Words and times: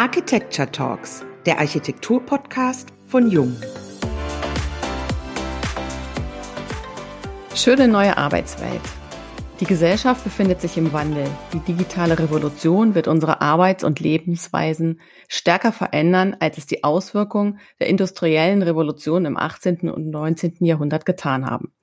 Architecture 0.00 0.72
Talks, 0.72 1.26
der 1.44 1.58
Architektur-Podcast 1.58 2.88
von 3.06 3.30
Jung. 3.30 3.54
Schöne 7.54 7.86
neue 7.86 8.16
Arbeitswelt. 8.16 8.80
Die 9.60 9.66
Gesellschaft 9.66 10.24
befindet 10.24 10.62
sich 10.62 10.78
im 10.78 10.94
Wandel. 10.94 11.26
Die 11.52 11.58
digitale 11.58 12.18
Revolution 12.18 12.94
wird 12.94 13.08
unsere 13.08 13.42
Arbeits- 13.42 13.84
und 13.84 14.00
Lebensweisen 14.00 15.02
stärker 15.28 15.70
verändern, 15.70 16.34
als 16.40 16.56
es 16.56 16.64
die 16.64 16.82
Auswirkungen 16.82 17.58
der 17.78 17.88
industriellen 17.88 18.62
Revolution 18.62 19.26
im 19.26 19.36
18. 19.36 19.90
und 19.90 20.08
19. 20.08 20.64
Jahrhundert 20.64 21.04
getan 21.04 21.44
haben. 21.44 21.74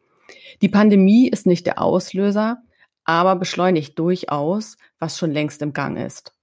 Die 0.63 0.69
Pandemie 0.69 1.29
ist 1.29 1.45
nicht 1.45 1.67
der 1.67 1.79
Auslöser, 1.79 2.63
aber 3.03 3.35
beschleunigt 3.35 3.99
durchaus, 3.99 4.77
was 4.97 5.19
schon 5.19 5.29
längst 5.29 5.61
im 5.61 5.71
Gang 5.71 5.99
ist. 5.99 6.33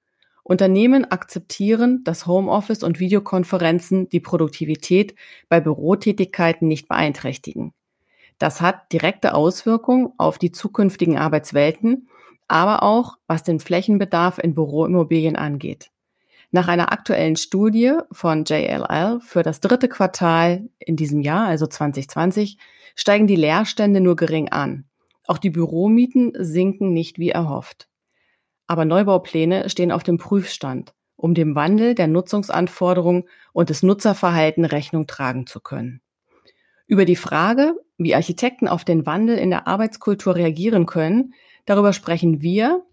Unternehmen 0.45 1.07
akzeptieren, 1.11 2.05
dass 2.05 2.27
Homeoffice 2.27 2.83
und 2.83 3.01
Videokonferenzen 3.01 4.11
die 4.11 4.21
Produktivität 4.21 5.15
bei 5.49 5.59
Bürotätigkeiten 5.59 6.69
nicht 6.69 6.87
beeinträchtigen. 6.87 7.73
Das 8.39 8.61
hat 8.61 8.93
direkte 8.93 9.35
Auswirkungen 9.35 10.13
auf 10.19 10.39
die 10.39 10.53
zukünftigen 10.53 11.17
Arbeitswelten, 11.17 12.09
aber 12.47 12.83
auch 12.83 13.17
was 13.27 13.43
den 13.43 13.59
Flächenbedarf 13.59 14.39
in 14.39 14.55
Büroimmobilien 14.55 15.35
angeht. 15.35 15.91
Nach 16.51 16.69
einer 16.69 16.93
aktuellen 16.93 17.37
Studie 17.37 17.95
von 18.13 18.45
JLL 18.45 19.21
für 19.21 19.43
das 19.43 19.61
dritte 19.61 19.89
Quartal 19.89 20.69
in 20.79 20.97
diesem 20.97 21.21
Jahr, 21.21 21.47
also 21.47 21.67
2020, 21.67 22.59
steigen 22.95 23.27
die 23.27 23.35
Leerstände 23.35 24.01
nur 24.01 24.15
gering 24.15 24.51
an. 24.51 24.85
Auch 25.27 25.39
die 25.39 25.51
Büromieten 25.51 26.33
sinken 26.39 26.93
nicht 26.93 27.19
wie 27.19 27.31
erhofft. 27.31 27.89
Aber 28.67 28.85
Neubaupläne 28.85 29.69
stehen 29.69 29.93
auf 29.93 30.03
dem 30.03 30.19
Prüfstand, 30.19 30.95
um 31.17 31.35
dem 31.35 31.55
Wandel 31.55 31.95
der 31.95 32.07
Nutzungsanforderungen 32.07 33.25
und 33.53 33.71
des 33.71 33.83
Nutzerverhalten 33.83 34.65
Rechnung 34.65 35.07
tragen 35.07 35.47
zu 35.47 35.61
können. 35.61 36.01
Über 36.87 37.05
die 37.05 37.17
Frage, 37.17 37.75
wie 37.97 38.15
Architekten 38.15 38.69
auf 38.69 38.85
den 38.85 39.07
Wandel 39.07 39.39
in 39.39 39.51
der 39.51 39.67
Arbeitskultur 39.67 40.35
reagieren 40.35 40.87
können, 40.87 41.35
darüber 41.65 41.93
sprechen 41.93 42.43
wir, 42.43 42.85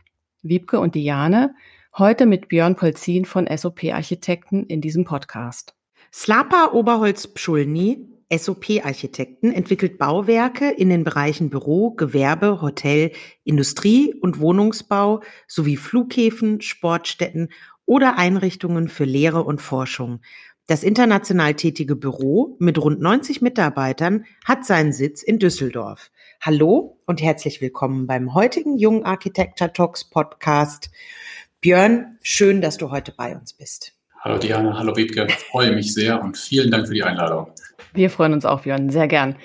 Wiebke 0.41 0.79
und 0.79 0.95
Diane, 0.95 1.55
heute 1.97 2.25
mit 2.25 2.47
Björn 2.47 2.75
Polzin 2.75 3.25
von 3.25 3.47
SOP 3.55 3.83
Architekten 3.85 4.65
in 4.65 4.81
diesem 4.81 5.03
Podcast. 5.03 5.75
Slapa 6.13 6.71
Oberholz 6.73 7.27
Pschulny 7.27 8.10
SOP-Architekten 8.31 9.51
entwickelt 9.51 9.97
Bauwerke 9.97 10.71
in 10.71 10.89
den 10.89 11.03
Bereichen 11.03 11.49
Büro, 11.49 11.91
Gewerbe, 11.91 12.61
Hotel, 12.61 13.11
Industrie 13.43 14.13
und 14.13 14.39
Wohnungsbau 14.39 15.21
sowie 15.47 15.75
Flughäfen, 15.75 16.61
Sportstätten 16.61 17.49
oder 17.85 18.17
Einrichtungen 18.17 18.87
für 18.87 19.03
Lehre 19.03 19.43
und 19.43 19.61
Forschung. 19.61 20.21
Das 20.67 20.83
international 20.83 21.55
tätige 21.55 21.97
Büro 21.97 22.55
mit 22.59 22.77
rund 22.77 23.01
90 23.01 23.41
Mitarbeitern 23.41 24.25
hat 24.45 24.65
seinen 24.65 24.93
Sitz 24.93 25.21
in 25.21 25.37
Düsseldorf. 25.37 26.11
Hallo 26.39 27.01
und 27.05 27.21
herzlich 27.21 27.59
willkommen 27.59 28.07
beim 28.07 28.33
heutigen 28.33 28.77
Jung 28.77 29.03
Architecture 29.03 29.73
Talks 29.73 30.09
Podcast. 30.09 30.89
Björn, 31.59 32.17
schön, 32.21 32.61
dass 32.61 32.77
du 32.77 32.89
heute 32.91 33.11
bei 33.11 33.35
uns 33.35 33.51
bist. 33.53 34.00
Hallo 34.23 34.37
Diana, 34.37 34.77
hallo 34.77 34.95
Wiebke, 34.95 35.27
freue 35.49 35.71
mich 35.71 35.95
sehr 35.95 36.21
und 36.21 36.37
vielen 36.37 36.69
Dank 36.69 36.87
für 36.87 36.93
die 36.93 37.01
Einladung. 37.01 37.47
Wir 37.95 38.11
freuen 38.11 38.33
uns 38.33 38.45
auch, 38.45 38.61
Björn, 38.61 38.91
sehr 38.91 39.07
gern. 39.07 39.35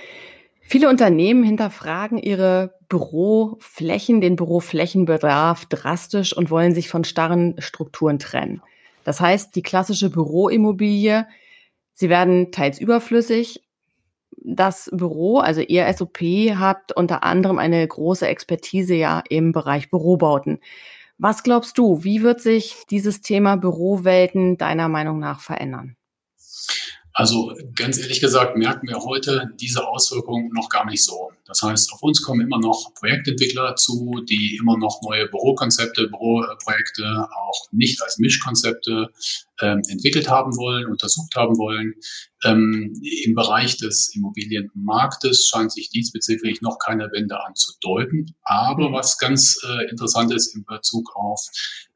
Viele 0.61 0.91
Unternehmen 0.91 1.45
hinterfragen 1.45 2.19
ihre 2.19 2.75
Büroflächen, 2.91 4.21
den 4.21 4.37
Büroflächenbedarf 4.37 5.65
drastisch 5.65 6.37
und 6.37 6.51
wollen 6.51 6.75
sich 6.75 6.91
von 6.91 7.05
starren 7.05 7.55
Strukturen 7.57 8.19
trennen. 8.19 8.61
Das 9.03 9.19
heißt, 9.19 9.57
die 9.57 9.63
klassische 9.63 10.11
Büroimmobilie, 10.11 11.27
sie 11.95 12.11
werden 12.11 12.53
teils 12.53 12.79
überflüssig. 12.79 13.63
Das 14.45 14.91
Büro, 14.93 15.39
also 15.39 15.63
ihr 15.63 15.91
SOP, 15.91 16.21
hat 16.21 16.93
unter 16.95 17.23
anderem 17.23 17.59
eine 17.59 17.89
große 17.89 18.29
Expertise 18.29 18.95
ja 18.95 19.23
im 19.31 19.53
Bereich 19.53 19.89
Bürobauten. 19.89 20.61
Was 21.19 21.43
glaubst 21.43 21.79
du, 21.79 22.05
wie 22.05 22.23
wird 22.23 22.41
sich 22.41 22.85
dieses 22.91 23.23
Thema 23.23 23.57
Bürowelten 23.57 24.59
deiner 24.59 24.89
Meinung 24.89 25.19
nach 25.19 25.41
verändern? 25.41 25.97
Also 27.13 27.55
ganz 27.75 27.99
ehrlich 27.99 28.21
gesagt 28.21 28.57
merken 28.59 28.89
wir 28.89 28.99
heute 28.99 29.51
diese 29.59 29.87
Auswirkungen 29.89 30.51
noch 30.53 30.69
gar 30.69 30.85
nicht 30.85 31.03
so. 31.03 31.33
Das 31.47 31.63
heißt, 31.63 31.93
auf 31.93 32.03
uns 32.03 32.23
kommen 32.23 32.41
immer 32.41 32.59
noch 32.59 32.93
Projektentwickler 32.95 33.77
zu, 33.77 34.23
die 34.29 34.57
immer 34.61 34.77
noch 34.77 35.01
neue 35.03 35.29
Bürokonzepte, 35.29 36.09
Büroprojekte 36.09 37.29
auch 37.35 37.67
nicht 37.73 38.03
als 38.03 38.19
Mischkonzepte 38.19 39.11
ähm, 39.61 39.83
entwickelt 39.89 40.29
haben 40.29 40.57
wollen, 40.57 40.87
untersucht 40.87 41.35
haben 41.37 41.57
wollen. 41.57 41.95
Ähm, 42.45 42.93
Im 43.25 43.35
Bereich 43.35 43.79
des 43.79 44.15
Immobilienmarktes 44.15 45.49
scheint 45.49 45.73
sich 45.73 45.89
diesbezüglich 45.91 46.61
noch 46.61 46.79
keine 46.79 47.11
Wende 47.13 47.43
anzudeuten. 47.43 48.35
Aber 48.43 48.91
mhm. 48.91 48.95
was 48.95 49.19
ganz 49.19 49.59
äh, 49.67 49.89
interessant 49.89 50.33
ist 50.35 50.55
in 50.55 50.65
Bezug 50.65 51.15
auf 51.17 51.41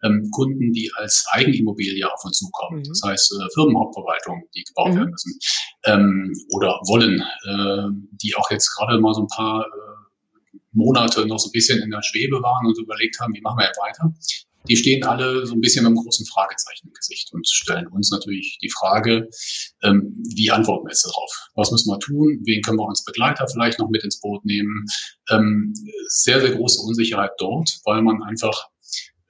ähm, 0.03 0.31
Kunden, 0.31 0.73
die 0.73 0.91
als 0.97 1.27
Eigenimmobilie 1.33 2.11
auf 2.11 2.25
uns 2.25 2.39
zukommen, 2.39 2.79
mhm. 2.79 2.85
das 2.89 3.03
heißt 3.05 3.33
äh, 3.33 3.47
Firmenhauptverwaltungen, 3.55 4.45
die 4.55 4.65
gebaut 4.65 4.93
mhm. 4.93 4.97
werden 4.97 5.11
müssen 5.11 5.39
ähm, 5.85 6.33
oder 6.51 6.81
wollen, 6.87 7.21
äh, 7.21 8.07
die 8.13 8.35
auch 8.37 8.51
jetzt 8.51 8.75
gerade 8.75 8.99
mal 8.99 9.15
so 9.15 9.23
ein 9.23 9.29
paar 9.29 9.40
äh, 9.41 10.57
Monate 10.73 11.27
noch 11.27 11.39
so 11.39 11.49
ein 11.49 11.53
bisschen 11.53 11.83
in 11.83 11.91
der 11.91 12.03
Schwebe 12.03 12.43
waren 12.43 12.67
und 12.67 12.79
überlegt 12.79 13.19
haben, 13.21 13.35
wie 13.35 13.41
machen 13.41 13.59
wir 13.59 13.73
weiter 13.81 14.15
die 14.69 14.77
stehen 14.77 15.05
alle 15.05 15.47
so 15.47 15.55
ein 15.55 15.61
bisschen 15.61 15.85
mit 15.85 15.89
einem 15.89 16.03
großen 16.03 16.27
Fragezeichen 16.27 16.89
im 16.89 16.93
Gesicht 16.93 17.33
und 17.33 17.49
stellen 17.49 17.87
uns 17.87 18.11
natürlich 18.11 18.59
die 18.63 18.71
Frage, 18.71 19.29
ähm, 19.83 20.23
wie 20.35 20.51
antworten 20.51 20.87
wir 20.87 20.91
jetzt 20.91 21.07
darauf? 21.07 21.49
Was 21.55 21.71
müssen 21.71 21.91
wir 21.91 21.99
tun? 21.99 22.41
Wen 22.45 22.63
können 22.63 22.79
wir 22.79 22.87
uns 22.87 23.05
Begleiter 23.05 23.47
vielleicht 23.49 23.79
noch 23.79 23.89
mit 23.89 24.05
ins 24.05 24.21
Boot 24.21 24.45
nehmen? 24.45 24.85
Ähm, 25.31 25.73
sehr, 26.09 26.41
sehr 26.41 26.55
große 26.55 26.83
Unsicherheit 26.83 27.33
dort, 27.39 27.81
weil 27.85 28.03
man 28.03 28.23
einfach 28.23 28.69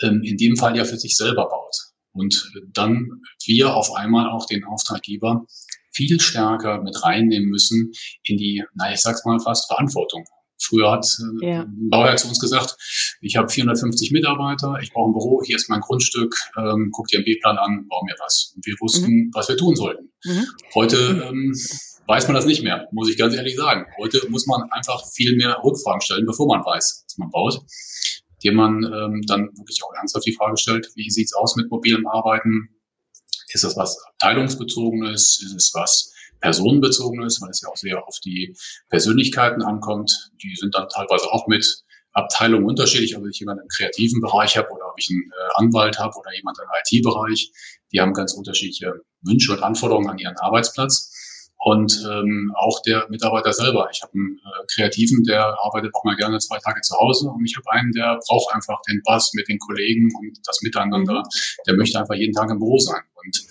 ähm, 0.02 0.22
in 0.24 0.36
dem 0.36 0.56
Fall 0.56 0.76
ja 0.76 0.84
für 0.84 0.98
sich 0.98 1.16
selber 1.16 1.48
baut. 1.48 1.76
Und 2.12 2.50
dann 2.72 3.22
wir 3.44 3.74
auf 3.74 3.94
einmal 3.94 4.28
auch 4.28 4.46
den 4.46 4.64
Auftraggeber 4.64 5.46
viel 5.92 6.20
stärker 6.20 6.82
mit 6.82 7.02
reinnehmen 7.02 7.48
müssen 7.48 7.92
in 8.22 8.36
die, 8.36 8.64
na, 8.74 8.92
ich 8.92 9.00
sag's 9.00 9.24
mal 9.24 9.38
fast 9.40 9.66
Verantwortung 9.66 10.24
Früher 10.60 10.90
hat 10.90 11.06
äh, 11.42 11.46
ja. 11.46 11.62
ein 11.62 11.88
Bauherr 11.90 12.16
zu 12.16 12.28
uns 12.28 12.38
gesagt, 12.38 12.76
ich 13.20 13.36
habe 13.36 13.48
450 13.48 14.12
Mitarbeiter, 14.12 14.78
ich 14.82 14.92
brauche 14.92 15.10
ein 15.10 15.12
Büro, 15.12 15.42
hier 15.44 15.56
ist 15.56 15.70
mein 15.70 15.80
Grundstück, 15.80 16.36
ähm, 16.56 16.90
guck 16.92 17.08
dir 17.08 17.18
einen 17.18 17.24
B-Plan 17.24 17.56
an, 17.56 17.86
bau 17.88 18.02
mir 18.04 18.14
was. 18.20 18.52
Und 18.54 18.66
wir 18.66 18.74
wussten, 18.80 19.10
mhm. 19.10 19.30
was 19.32 19.48
wir 19.48 19.56
tun 19.56 19.74
sollten. 19.74 20.12
Mhm. 20.24 20.46
Heute 20.74 21.28
ähm, 21.28 21.54
weiß 22.06 22.26
man 22.28 22.34
das 22.34 22.44
nicht 22.44 22.62
mehr, 22.62 22.88
muss 22.92 23.08
ich 23.08 23.16
ganz 23.16 23.34
ehrlich 23.34 23.56
sagen. 23.56 23.86
Heute 23.98 24.20
muss 24.28 24.46
man 24.46 24.62
einfach 24.70 25.02
viel 25.14 25.34
mehr 25.36 25.58
Rückfragen 25.64 26.02
stellen, 26.02 26.26
bevor 26.26 26.46
man 26.46 26.64
weiß, 26.64 27.04
was 27.06 27.18
man 27.18 27.30
baut. 27.30 27.60
Dem 28.44 28.54
man 28.54 28.82
ähm, 28.84 29.22
dann 29.26 29.48
wirklich 29.56 29.80
auch 29.82 29.94
ernsthaft 29.94 30.26
die 30.26 30.34
Frage 30.34 30.56
stellt, 30.56 30.88
wie 30.94 31.10
sieht's 31.10 31.34
aus 31.34 31.56
mit 31.56 31.70
mobilem 31.70 32.06
Arbeiten? 32.06 32.70
Ist 33.52 33.64
das 33.64 33.76
was 33.76 33.96
abteilungsbezogenes? 34.06 35.42
Ist 35.42 35.54
es 35.54 35.72
was 35.74 36.12
personenbezogen 36.40 37.22
ist, 37.22 37.40
weil 37.42 37.50
es 37.50 37.60
ja 37.60 37.68
auch 37.68 37.76
sehr 37.76 38.06
auf 38.06 38.18
die 38.20 38.56
Persönlichkeiten 38.88 39.62
ankommt. 39.62 40.30
Die 40.42 40.54
sind 40.56 40.74
dann 40.74 40.88
teilweise 40.88 41.30
auch 41.30 41.46
mit 41.46 41.84
Abteilungen 42.12 42.66
unterschiedlich, 42.66 43.16
ob 43.16 43.26
ich 43.26 43.38
jemanden 43.38 43.62
im 43.62 43.68
kreativen 43.68 44.20
Bereich 44.20 44.56
habe 44.56 44.68
oder 44.70 44.88
ob 44.90 44.94
ich 44.98 45.08
einen 45.10 45.22
äh, 45.22 45.50
Anwalt 45.54 45.98
habe 45.98 46.16
oder 46.18 46.34
jemand 46.34 46.58
im 46.58 46.98
IT-Bereich. 46.98 47.52
Die 47.92 48.00
haben 48.00 48.14
ganz 48.14 48.34
unterschiedliche 48.34 48.94
Wünsche 49.22 49.52
und 49.52 49.62
Anforderungen 49.62 50.08
an 50.08 50.18
ihren 50.18 50.36
Arbeitsplatz. 50.38 51.14
Und 51.62 51.92
ähm, 52.10 52.52
auch 52.56 52.80
der 52.82 53.06
Mitarbeiter 53.10 53.52
selber. 53.52 53.88
Ich 53.92 54.00
habe 54.00 54.12
einen 54.14 54.38
äh, 54.38 54.66
Kreativen, 54.74 55.22
der 55.24 55.44
arbeitet 55.62 55.94
auch 55.94 56.04
mal 56.04 56.16
gerne 56.16 56.38
zwei 56.38 56.58
Tage 56.58 56.80
zu 56.80 56.96
Hause 56.96 57.28
und 57.28 57.44
ich 57.44 57.54
habe 57.54 57.70
einen, 57.72 57.92
der 57.92 58.18
braucht 58.26 58.54
einfach 58.54 58.80
den 58.88 59.02
Bass 59.04 59.32
mit 59.34 59.46
den 59.46 59.58
Kollegen 59.58 60.10
und 60.18 60.38
das 60.46 60.62
Miteinander. 60.62 61.18
Mhm. 61.18 61.62
Der 61.66 61.74
möchte 61.76 61.98
einfach 61.98 62.14
jeden 62.14 62.32
Tag 62.32 62.50
im 62.50 62.58
Büro 62.58 62.78
sein. 62.78 63.02
Und 63.22 63.44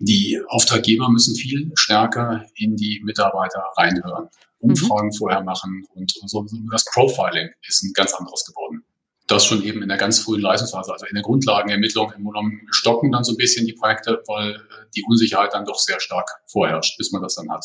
die 0.00 0.38
Auftraggeber 0.48 1.08
müssen 1.08 1.34
viel 1.34 1.72
stärker 1.76 2.44
in 2.56 2.76
die 2.76 3.00
Mitarbeiter 3.02 3.64
reinhören, 3.78 4.28
Umfragen 4.58 5.08
mhm. 5.08 5.14
vorher 5.14 5.42
machen 5.42 5.86
und 5.94 6.12
so. 6.26 6.44
Das 6.70 6.84
Profiling 6.84 7.48
ist 7.66 7.84
ein 7.84 7.92
ganz 7.94 8.12
anderes 8.12 8.44
geworden. 8.44 8.84
Das 9.26 9.46
schon 9.46 9.62
eben 9.62 9.82
in 9.82 9.88
der 9.88 9.96
ganz 9.96 10.18
frühen 10.18 10.42
Leistungsphase, 10.42 10.92
also 10.92 11.06
in 11.06 11.14
der 11.14 11.22
Grundlagenermittlung 11.22 12.12
im 12.16 12.24
Grunde 12.24 12.58
stocken 12.70 13.10
dann 13.12 13.24
so 13.24 13.32
ein 13.32 13.38
bisschen 13.38 13.66
die 13.66 13.72
Projekte, 13.72 14.22
weil 14.26 14.52
äh, 14.52 14.58
die 14.94 15.02
Unsicherheit 15.08 15.54
dann 15.54 15.64
doch 15.64 15.78
sehr 15.78 15.98
stark 15.98 16.28
vorherrscht, 16.46 16.98
bis 16.98 17.10
man 17.10 17.22
das 17.22 17.34
dann 17.36 17.50
hat. 17.50 17.64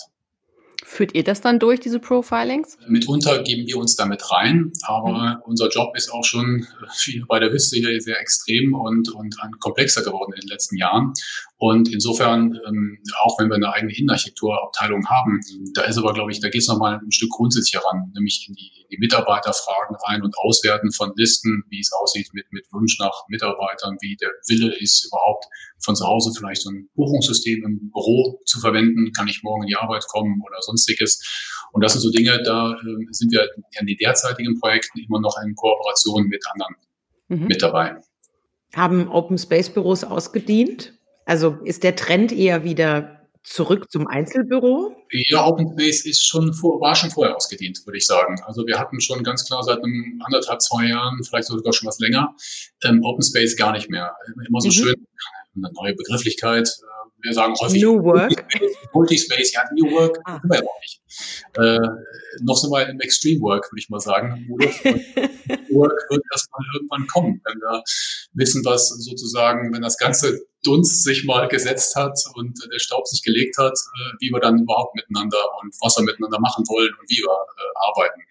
Führt 0.84 1.14
ihr 1.14 1.24
das 1.24 1.42
dann 1.42 1.60
durch, 1.60 1.82
diese 1.82 2.00
Profilings? 2.00 2.78
Mitunter 2.88 3.44
geben 3.44 3.68
wir 3.68 3.78
uns 3.78 3.96
damit 3.96 4.32
rein, 4.32 4.72
aber 4.84 5.12
mhm. 5.12 5.42
unser 5.44 5.68
Job 5.70 5.96
ist 5.96 6.10
auch 6.12 6.24
schon 6.24 6.66
wie 7.06 7.24
bei 7.28 7.40
der 7.40 7.52
Wüste 7.52 7.78
hier 7.78 8.00
sehr 8.02 8.20
extrem 8.20 8.74
und, 8.74 9.10
und 9.10 9.36
komplexer 9.60 10.04
geworden 10.04 10.34
in 10.34 10.42
den 10.42 10.50
letzten 10.50 10.78
Jahren. 10.78 11.14
Und 11.62 11.92
insofern, 11.92 12.58
ähm, 12.68 13.00
auch 13.22 13.38
wenn 13.38 13.50
wir 13.50 13.56
eine 13.56 13.74
eigene 13.74 13.94
Innenarchitekturabteilung 13.94 15.06
haben, 15.10 15.42
da 15.74 15.84
ist 15.84 15.98
aber, 15.98 16.14
glaube 16.14 16.32
ich, 16.32 16.40
da 16.40 16.48
geht 16.48 16.62
es 16.62 16.70
nochmal 16.70 17.02
ein 17.04 17.12
Stück 17.12 17.32
grundsätzlicher 17.32 17.84
ran, 17.86 18.14
nämlich 18.16 18.46
in 18.48 18.56
die, 18.56 18.88
die 18.90 18.98
Mitarbeiterfragen 18.98 19.98
rein 20.08 20.22
und 20.22 20.38
Auswerten 20.38 20.94
von 20.94 21.12
Listen, 21.18 21.64
wie 21.68 21.82
es 21.82 21.92
aussieht 21.92 22.30
mit, 22.32 22.46
mit 22.52 22.66
Wunsch 22.72 22.98
nach 23.00 23.26
Mitarbeitern, 23.28 23.98
wie 24.00 24.16
der 24.16 24.30
Wille 24.48 24.74
ist, 24.80 25.06
überhaupt 25.08 25.48
von 25.84 25.98
zu 25.98 26.08
Hause 26.08 26.32
vielleicht 26.34 26.62
so 26.62 26.70
ein 26.70 26.88
Buchungssystem 26.96 27.66
im 27.66 27.92
Büro 27.92 28.40
zu 28.46 28.62
verwenden, 28.62 29.12
kann 29.12 29.28
ich 29.28 29.44
morgen 29.44 29.64
in 29.64 29.68
die 29.68 29.76
Arbeit 29.76 30.06
kommen 30.08 30.42
oder 30.46 30.62
sonstiges. 30.62 31.22
Und 31.74 31.84
das 31.84 31.92
sind 31.92 32.02
so 32.02 32.10
Dinge, 32.10 32.42
da 32.42 32.72
äh, 32.72 33.06
sind 33.12 33.34
wir 33.34 33.50
in 33.78 33.86
den 33.86 33.98
derzeitigen 33.98 34.58
Projekten 34.62 35.00
immer 35.00 35.20
noch 35.20 35.36
in 35.44 35.56
Kooperation 35.56 36.28
mit 36.28 36.42
anderen 36.54 36.76
mhm. 37.28 37.48
mit 37.48 37.62
dabei. 37.62 37.98
Haben 38.74 39.10
Open 39.10 39.38
Space 39.38 39.70
Büros 39.70 40.06
ausgedient? 40.06 40.94
Also 41.30 41.60
ist 41.64 41.84
der 41.84 41.96
Trend 41.96 42.32
eher 42.32 42.64
wieder 42.64 43.20
zurück 43.44 43.92
zum 43.92 44.08
Einzelbüro? 44.08 44.96
Ja, 45.12 45.46
Open 45.46 45.74
Space 45.74 46.04
ist 46.08 46.28
schon 46.28 46.56
vor, 46.56 46.82
war 46.82 46.96
schon 46.96 47.12
vorher 47.12 47.36
ausgedient, 47.36 47.86
würde 47.86 48.00
ich 48.00 48.08
sagen. 48.08 48.42
Also 48.48 48.66
wir 48.66 48.80
hatten 48.80 49.00
schon 49.00 49.24
ganz 49.24 49.46
klar 49.46 49.62
seit 49.62 49.78
einem 49.78 50.20
anderthalb, 50.26 50.60
zwei 50.60 50.88
Jahren, 50.88 51.24
vielleicht 51.24 51.48
sogar 51.48 51.72
schon 51.72 51.88
was 51.88 52.00
länger, 52.00 52.36
ähm, 52.84 53.04
Open 53.04 53.22
Space 53.22 53.56
gar 53.56 53.74
nicht 53.74 53.92
mehr. 53.92 54.12
Immer 54.48 54.60
so 54.60 54.70
mhm. 54.70 54.72
schön, 54.72 55.08
eine 55.56 55.72
neue 55.74 55.94
Begrifflichkeit. 55.94 56.68
Äh, 56.68 57.22
wir 57.22 57.34
sagen 57.34 57.54
häufig 57.60 57.84
New 57.84 58.04
Work. 58.04 58.48
Multispace, 58.96 59.54
ja, 59.54 59.66
New 59.76 59.92
Work, 59.92 60.18
ah. 60.26 60.40
wir 60.44 60.58
ja 60.58 60.64
auch 60.64 60.82
nicht. 60.82 61.02
Äh, 61.58 62.42
noch 62.42 62.58
so 62.58 62.72
mal 62.72 62.90
im 62.90 63.00
Extreme 63.02 63.40
Work, 63.42 63.72
würde 63.72 63.80
ich 63.80 63.90
mal 63.90 64.00
sagen. 64.00 64.48
Work 64.50 66.08
wird 66.10 66.24
erstmal 66.34 66.62
irgendwann 66.74 67.06
kommen, 67.06 67.42
wenn 67.46 67.58
wir 67.60 67.84
wissen, 68.34 68.66
was 68.66 68.90
sozusagen, 68.90 69.72
wenn 69.72 69.84
das 69.84 70.00
ganze 70.00 70.49
Dunst 70.64 71.04
sich 71.04 71.26
mal 71.26 71.48
gesetzt 71.48 71.96
hat 71.96 72.18
und 72.36 72.58
der 72.72 72.80
Staub 72.80 73.08
sich 73.08 73.24
gelegt 73.24 73.58
hat, 73.58 73.74
äh, 73.74 74.14
wie 74.20 74.30
wir 74.32 74.40
dann 74.40 74.60
überhaupt 74.60 74.96
miteinander 74.96 75.38
und 75.62 75.74
was 75.82 75.98
wir 75.98 76.04
miteinander 76.04 76.40
machen 76.40 76.66
wollen 76.68 76.94
und 77.00 77.10
wie 77.10 77.22
wir 77.24 77.32
äh, 77.32 77.70
arbeiten. 77.88 78.22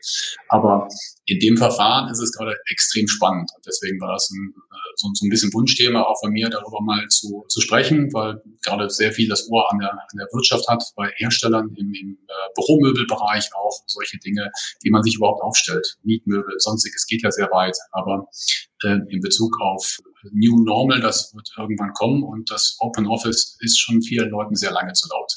Aber 0.49 0.89
in 1.27 1.39
dem 1.41 1.57
Verfahren 1.57 2.11
ist 2.11 2.21
es 2.21 2.33
gerade 2.33 2.57
extrem 2.71 3.07
spannend. 3.07 3.51
Und 3.55 3.67
deswegen 3.67 4.01
war 4.01 4.13
das 4.13 4.31
ein, 4.31 4.55
äh, 4.57 4.93
so, 4.97 5.09
ein 5.09 5.29
bisschen 5.29 5.53
Wunschthema 5.53 6.03
auch 6.03 6.19
von 6.21 6.33
mir, 6.33 6.49
darüber 6.49 6.81
mal 6.81 7.07
zu, 7.09 7.45
zu 7.49 7.61
sprechen, 7.61 8.13
weil 8.13 8.43
gerade 8.63 8.89
sehr 8.91 9.13
viel 9.13 9.29
das 9.29 9.49
Ohr 9.51 9.71
an 9.71 9.79
der, 9.79 9.93
an 9.93 10.19
der 10.19 10.29
Wirtschaft 10.33 10.69
hat, 10.69 10.83
bei 10.97 11.11
Herstellern 11.17 11.75
im, 11.77 11.93
im 11.95 12.19
äh, 12.29 12.33
Büromöbelbereich 12.55 13.51
auch 13.55 13.83
solche 13.87 14.19
Dinge, 14.19 14.51
wie 14.83 14.91
man 14.91 15.03
sich 15.03 15.17
überhaupt 15.17 15.43
aufstellt. 15.43 15.99
Mietmöbel, 16.03 16.55
sonstiges 16.59 17.07
geht 17.07 17.23
ja 17.23 17.31
sehr 17.31 17.51
weit. 17.53 17.77
Aber 17.93 18.29
äh, 18.33 18.68
in 18.85 19.21
Bezug 19.21 19.61
auf 19.61 19.99
New 20.33 20.63
Normal, 20.63 21.01
das 21.01 21.35
wird 21.35 21.51
irgendwann 21.57 21.93
kommen 21.93 22.23
und 22.23 22.51
das 22.51 22.77
Open 22.81 23.07
Office 23.07 23.57
ist 23.61 23.79
schon 23.79 24.03
vielen 24.03 24.31
Leuten 24.31 24.55
sehr 24.55 24.73
lange 24.73 24.93
zu 24.93 25.09
laut. 25.09 25.33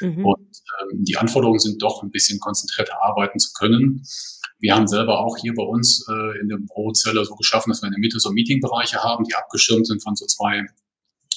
Mhm. 0.00 0.24
Und 0.24 0.56
ähm, 0.82 1.04
die 1.04 1.16
Anforderungen 1.16 1.58
sind 1.58 1.82
doch 1.82 2.02
ein 2.02 2.10
bisschen 2.10 2.40
konzentrierter 2.40 3.02
arbeiten 3.02 3.38
zu 3.38 3.52
können. 3.52 4.02
Wir 4.58 4.74
haben 4.74 4.86
selber 4.86 5.20
auch 5.20 5.36
hier 5.38 5.54
bei 5.54 5.62
uns 5.62 6.06
äh, 6.08 6.40
in 6.40 6.48
der 6.48 6.58
Bürozelle 6.58 7.24
so 7.24 7.34
geschaffen, 7.34 7.70
dass 7.70 7.82
wir 7.82 7.86
in 7.86 7.92
der 7.92 8.00
Mitte 8.00 8.20
so 8.20 8.30
Meetingbereiche 8.30 9.02
haben, 9.02 9.24
die 9.24 9.34
abgeschirmt 9.34 9.86
sind 9.86 10.02
von 10.02 10.16
so 10.16 10.26
zwei 10.26 10.66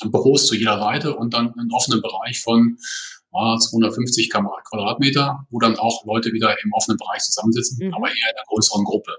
Büros 0.06 0.48
zu 0.48 0.56
jeder 0.56 0.80
Seite 0.80 1.16
und 1.16 1.34
dann 1.34 1.54
einen 1.58 1.72
offenen 1.72 2.02
Bereich 2.02 2.42
von 2.42 2.78
ah, 3.32 3.58
250 3.58 4.30
Quadratmeter, 4.30 5.48
wo 5.50 5.60
dann 5.60 5.78
auch 5.78 6.06
Leute 6.06 6.34
wieder 6.34 6.56
im 6.64 6.74
offenen 6.74 6.98
Bereich 6.98 7.22
zusammensitzen, 7.22 7.88
mhm. 7.88 7.94
aber 7.94 8.08
eher 8.08 8.16
in 8.16 8.36
einer 8.36 8.46
größeren 8.48 8.84
Gruppe. 8.84 9.12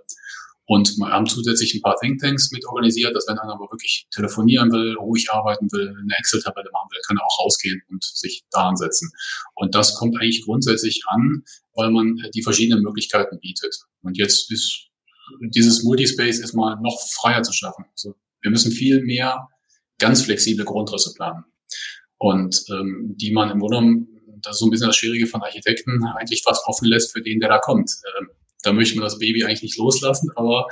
Und 0.66 0.96
wir 0.96 1.08
haben 1.08 1.26
zusätzlich 1.26 1.74
ein 1.74 1.82
paar 1.82 1.96
Thinktanks 2.00 2.50
mit 2.50 2.66
organisiert, 2.66 3.14
dass 3.14 3.26
wenn 3.28 3.38
einer 3.38 3.52
aber 3.52 3.70
wirklich 3.70 4.06
telefonieren 4.10 4.72
will, 4.72 4.94
ruhig 4.94 5.30
arbeiten 5.30 5.70
will, 5.72 5.88
eine 5.88 6.14
Excel-Tabelle 6.18 6.70
machen 6.72 6.88
will, 6.90 7.00
kann 7.06 7.18
er 7.18 7.24
auch 7.24 7.44
rausgehen 7.44 7.82
und 7.90 8.02
sich 8.02 8.44
da 8.50 8.68
ansetzen. 8.68 9.10
Und 9.54 9.74
das 9.74 9.94
kommt 9.94 10.16
eigentlich 10.16 10.42
grundsätzlich 10.44 11.02
an, 11.08 11.44
weil 11.74 11.90
man 11.90 12.16
die 12.34 12.42
verschiedenen 12.42 12.82
Möglichkeiten 12.82 13.38
bietet. 13.40 13.76
Und 14.02 14.16
jetzt 14.16 14.50
ist 14.50 14.88
dieses 15.40 15.82
Multispace 15.82 16.38
ist 16.38 16.54
mal 16.54 16.76
noch 16.80 16.98
freier 17.12 17.42
zu 17.42 17.52
schaffen. 17.52 17.84
Also 17.92 18.14
wir 18.42 18.50
müssen 18.50 18.72
viel 18.72 19.02
mehr 19.02 19.48
ganz 19.98 20.22
flexible 20.22 20.64
Grundrisse 20.64 21.12
planen. 21.14 21.44
Und 22.18 22.64
ähm, 22.70 23.14
die 23.16 23.32
man 23.32 23.50
im 23.50 23.60
Grunde 23.60 23.76
genommen, 23.76 24.08
das 24.42 24.56
ist 24.56 24.60
so 24.60 24.66
ein 24.66 24.70
bisschen 24.70 24.88
das 24.88 24.96
Schwierige 24.96 25.26
von 25.26 25.42
Architekten, 25.42 26.04
eigentlich 26.04 26.42
fast 26.42 26.66
offen 26.66 26.86
lässt 26.86 27.12
für 27.12 27.22
den, 27.22 27.40
der 27.40 27.48
da 27.48 27.58
kommt. 27.58 27.90
Ähm, 28.18 28.28
da 28.64 28.72
möchte 28.72 28.96
man 28.96 29.04
das 29.04 29.18
Baby 29.18 29.44
eigentlich 29.44 29.62
nicht 29.62 29.78
loslassen, 29.78 30.30
aber 30.34 30.66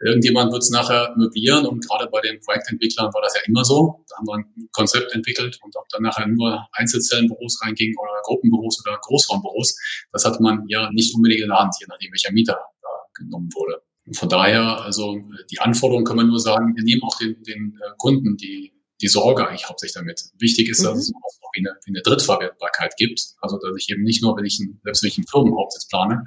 irgendjemand 0.00 0.52
wird 0.52 0.62
es 0.62 0.70
nachher 0.70 1.14
möblieren 1.16 1.66
und 1.66 1.86
gerade 1.86 2.08
bei 2.10 2.20
den 2.20 2.40
Projektentwicklern 2.40 3.12
war 3.12 3.22
das 3.22 3.34
ja 3.34 3.40
immer 3.46 3.64
so. 3.64 4.04
Da 4.08 4.16
haben 4.16 4.26
wir 4.26 4.34
ein 4.34 4.68
Konzept 4.72 5.12
entwickelt 5.12 5.58
und 5.62 5.76
ob 5.76 5.88
dann 5.90 6.02
nachher 6.02 6.26
nur 6.26 6.66
Einzelzellenbüros 6.72 7.60
reingingen 7.62 7.96
oder 8.00 8.20
Gruppenbüros 8.22 8.84
oder 8.86 8.98
Großraumbüros, 9.00 9.76
das 10.12 10.24
hatte 10.24 10.42
man 10.42 10.64
ja 10.68 10.90
nicht 10.92 11.14
unbedingt 11.14 11.42
in 11.42 11.48
der 11.48 11.58
Hand, 11.58 11.74
je 11.80 11.86
nachdem 11.88 12.12
welcher 12.12 12.32
Mieter 12.32 12.58
da 12.82 12.88
genommen 13.14 13.50
wurde. 13.54 13.82
Von 14.14 14.28
daher, 14.28 14.80
also 14.80 15.20
die 15.50 15.58
Anforderungen 15.58 16.04
kann 16.04 16.16
man 16.16 16.28
nur 16.28 16.40
sagen, 16.40 16.74
wir 16.74 16.84
nehmen 16.84 17.02
auch 17.02 17.18
den, 17.18 17.42
den 17.42 17.78
äh, 17.82 17.90
Kunden 17.98 18.36
die, 18.36 18.72
die 19.00 19.08
Sorge 19.08 19.46
eigentlich 19.46 19.68
hauptsächlich 19.68 19.94
damit. 19.94 20.22
Wichtig 20.38 20.68
ist, 20.68 20.84
dass 20.84 20.94
mhm. 20.94 20.98
es 20.98 21.12
auch 21.14 21.38
eine, 21.56 21.74
eine 21.86 22.02
Drittverwertbarkeit 22.02 22.94
gibt. 22.96 23.20
Also 23.40 23.58
dass 23.58 23.76
ich 23.76 23.90
eben 23.90 24.02
nicht 24.02 24.22
nur, 24.22 24.36
wenn 24.36 24.44
ich 24.44 24.58
ein, 24.58 24.80
selbst 24.84 25.02
wenn 25.02 25.08
ich 25.08 25.18
einen 25.18 25.26
Firmenhauptsitz 25.26 25.88
plane, 25.88 26.24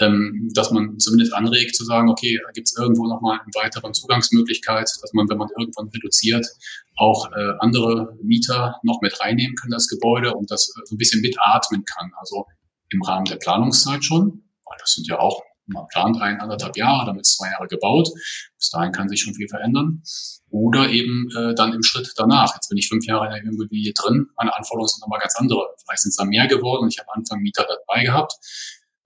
ähm, 0.00 0.48
dass 0.54 0.70
man 0.70 0.98
zumindest 0.98 1.32
anregt 1.32 1.74
zu 1.74 1.84
sagen, 1.84 2.10
okay, 2.10 2.38
gibt 2.54 2.68
es 2.68 2.76
irgendwo 2.76 3.06
nochmal 3.06 3.40
eine 3.40 3.52
weitere 3.54 3.90
Zugangsmöglichkeit, 3.92 4.88
dass 5.00 5.12
man, 5.12 5.28
wenn 5.28 5.38
man 5.38 5.48
irgendwann 5.58 5.88
reduziert, 5.88 6.46
auch 6.96 7.30
äh, 7.32 7.52
andere 7.60 8.16
Mieter 8.22 8.76
noch 8.82 9.00
mit 9.00 9.18
reinnehmen 9.20 9.56
kann, 9.56 9.70
das 9.70 9.88
Gebäude 9.88 10.34
und 10.34 10.50
das 10.50 10.72
so 10.84 10.94
ein 10.94 10.98
bisschen 10.98 11.20
mitatmen 11.20 11.84
kann. 11.84 12.12
Also 12.18 12.46
im 12.90 13.02
Rahmen 13.02 13.24
der 13.24 13.36
Planungszeit 13.36 14.04
schon, 14.04 14.44
weil 14.64 14.76
das 14.80 14.92
sind 14.92 15.08
ja 15.08 15.18
auch, 15.18 15.42
man 15.66 15.86
plant 15.88 16.20
ein, 16.20 16.40
anderthalb 16.40 16.76
Jahre, 16.76 17.06
damit 17.06 17.26
zwei 17.26 17.50
Jahre 17.50 17.66
gebaut. 17.66 18.08
Bis 18.56 18.70
dahin 18.70 18.92
kann 18.92 19.08
sich 19.08 19.20
schon 19.20 19.34
viel 19.34 19.48
verändern. 19.48 20.02
Oder 20.50 20.90
eben 20.90 21.28
äh, 21.36 21.54
dann 21.54 21.72
im 21.72 21.82
Schritt 21.82 22.12
danach. 22.16 22.54
Jetzt 22.54 22.68
bin 22.68 22.78
ich 22.78 22.88
fünf 22.88 23.04
Jahre 23.06 23.26
in 23.26 23.32
der 23.32 23.42
Immobilie 23.42 23.92
drin, 23.92 24.26
meine 24.36 24.56
Anforderungen 24.56 24.88
sind 24.88 25.00
nochmal 25.00 25.20
ganz 25.20 25.34
andere. 25.36 25.74
Vielleicht 25.84 26.02
sind 26.02 26.10
es 26.10 26.16
da 26.16 26.24
mehr 26.24 26.46
geworden. 26.46 26.88
Ich 26.88 26.98
habe 26.98 27.12
Anfang 27.12 27.40
Mieter 27.40 27.66
dabei 27.68 28.04
gehabt. 28.04 28.34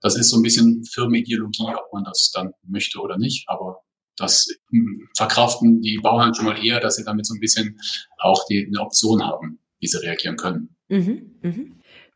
Das 0.01 0.15
ist 0.15 0.29
so 0.29 0.37
ein 0.37 0.43
bisschen 0.43 0.83
Firmenideologie, 0.85 1.73
ob 1.75 1.93
man 1.93 2.03
das 2.03 2.31
dann 2.33 2.53
möchte 2.63 2.99
oder 2.99 3.17
nicht. 3.17 3.47
Aber 3.47 3.81
das 4.17 4.47
hm, 4.69 5.09
verkraften 5.15 5.81
die 5.81 5.99
Bauherren 6.01 6.33
schon 6.33 6.45
mal 6.45 6.63
eher, 6.63 6.79
dass 6.79 6.95
sie 6.95 7.03
damit 7.03 7.25
so 7.25 7.33
ein 7.33 7.39
bisschen 7.39 7.79
auch 8.17 8.45
die, 8.49 8.65
eine 8.65 8.81
Option 8.81 9.23
haben, 9.23 9.59
wie 9.79 9.87
sie 9.87 10.01
reagieren 10.01 10.37
können. 10.37 10.75
Mhm, 10.89 11.39
mh. 11.41 11.53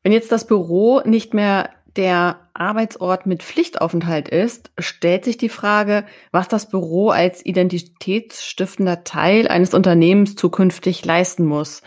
Wenn 0.03 0.11
jetzt 0.11 0.31
das 0.31 0.45
Büro 0.45 1.01
nicht 1.01 1.33
mehr 1.33 1.71
der 1.95 2.49
Arbeitsort 2.53 3.25
mit 3.25 3.43
Pflichtaufenthalt 3.43 4.29
ist, 4.29 4.71
stellt 4.77 5.25
sich 5.25 5.37
die 5.37 5.49
Frage, 5.49 6.05
was 6.31 6.47
das 6.47 6.69
Büro 6.69 7.09
als 7.09 7.45
identitätsstiftender 7.45 9.03
Teil 9.03 9.47
eines 9.47 9.73
Unternehmens 9.73 10.35
zukünftig 10.35 11.03
leisten 11.05 11.45
muss. 11.45 11.81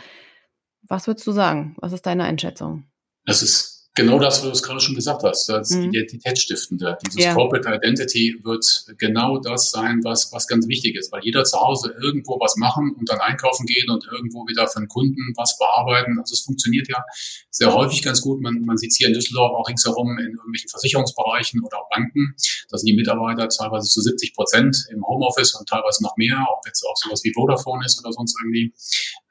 Was 0.82 1.06
würdest 1.06 1.26
du 1.26 1.32
sagen? 1.32 1.77
Was 1.79 1.93
ist 1.93 2.06
deine 2.06 2.24
Einschätzung? 2.24 2.84
Es 3.24 3.43
ist 3.43 3.78
Genau 3.98 4.20
das, 4.20 4.36
was 4.36 4.43
du 4.43 4.50
es 4.50 4.62
gerade 4.62 4.78
schon 4.78 4.94
gesagt 4.94 5.24
hast, 5.24 5.48
das 5.48 5.70
mhm. 5.70 5.90
Identitätsstiftende. 5.90 6.96
Dieses 7.05 7.24
ja. 7.24 7.34
Corporate 7.34 7.69
Identity 7.69 8.38
wird 8.44 8.86
genau 8.96 9.38
das 9.38 9.70
sein, 9.70 10.00
was, 10.05 10.32
was 10.32 10.46
ganz 10.46 10.69
wichtig 10.69 10.94
ist, 10.94 11.10
weil 11.10 11.22
jeder 11.24 11.43
zu 11.43 11.58
Hause 11.58 11.96
irgendwo 12.00 12.38
was 12.38 12.55
machen 12.56 12.94
und 12.96 13.10
dann 13.10 13.19
einkaufen 13.19 13.67
gehen 13.67 13.90
und 13.90 14.06
irgendwo 14.06 14.46
wieder 14.46 14.69
für 14.69 14.78
den 14.78 14.86
Kunden 14.86 15.32
was 15.36 15.58
bearbeiten. 15.58 16.17
Also 16.17 16.34
es 16.34 16.43
funktioniert 16.43 16.88
ja 16.88 17.02
sehr 17.50 17.74
häufig 17.74 18.02
ganz 18.02 18.20
gut. 18.20 18.40
Man, 18.40 18.60
man 18.60 18.76
sieht 18.76 18.93
es 18.93 18.98
hier 18.98 19.08
in 19.08 19.14
Düsseldorf 19.14 19.50
auch 19.52 19.69
ringsherum 19.69 20.17
in 20.19 20.31
irgendwelchen 20.31 20.69
Versicherungsbereichen 20.69 21.60
oder 21.64 21.78
auch 21.78 21.88
Banken. 21.90 22.36
Da 22.70 22.78
sind 22.78 22.86
die 22.86 22.94
Mitarbeiter 22.94 23.48
teilweise 23.48 23.88
zu 23.88 24.00
70 24.00 24.32
Prozent 24.34 24.76
im 24.93 25.05
Homeoffice 25.05 25.56
und 25.56 25.69
teilweise 25.69 26.05
noch 26.05 26.17
mehr, 26.17 26.46
ob 26.56 26.64
jetzt 26.67 26.84
auch 26.86 26.96
sowas 26.96 27.24
wie 27.24 27.32
Vodafone 27.34 27.84
ist 27.84 27.98
oder 27.98 28.12
sonst 28.12 28.38
irgendwie. 28.40 28.72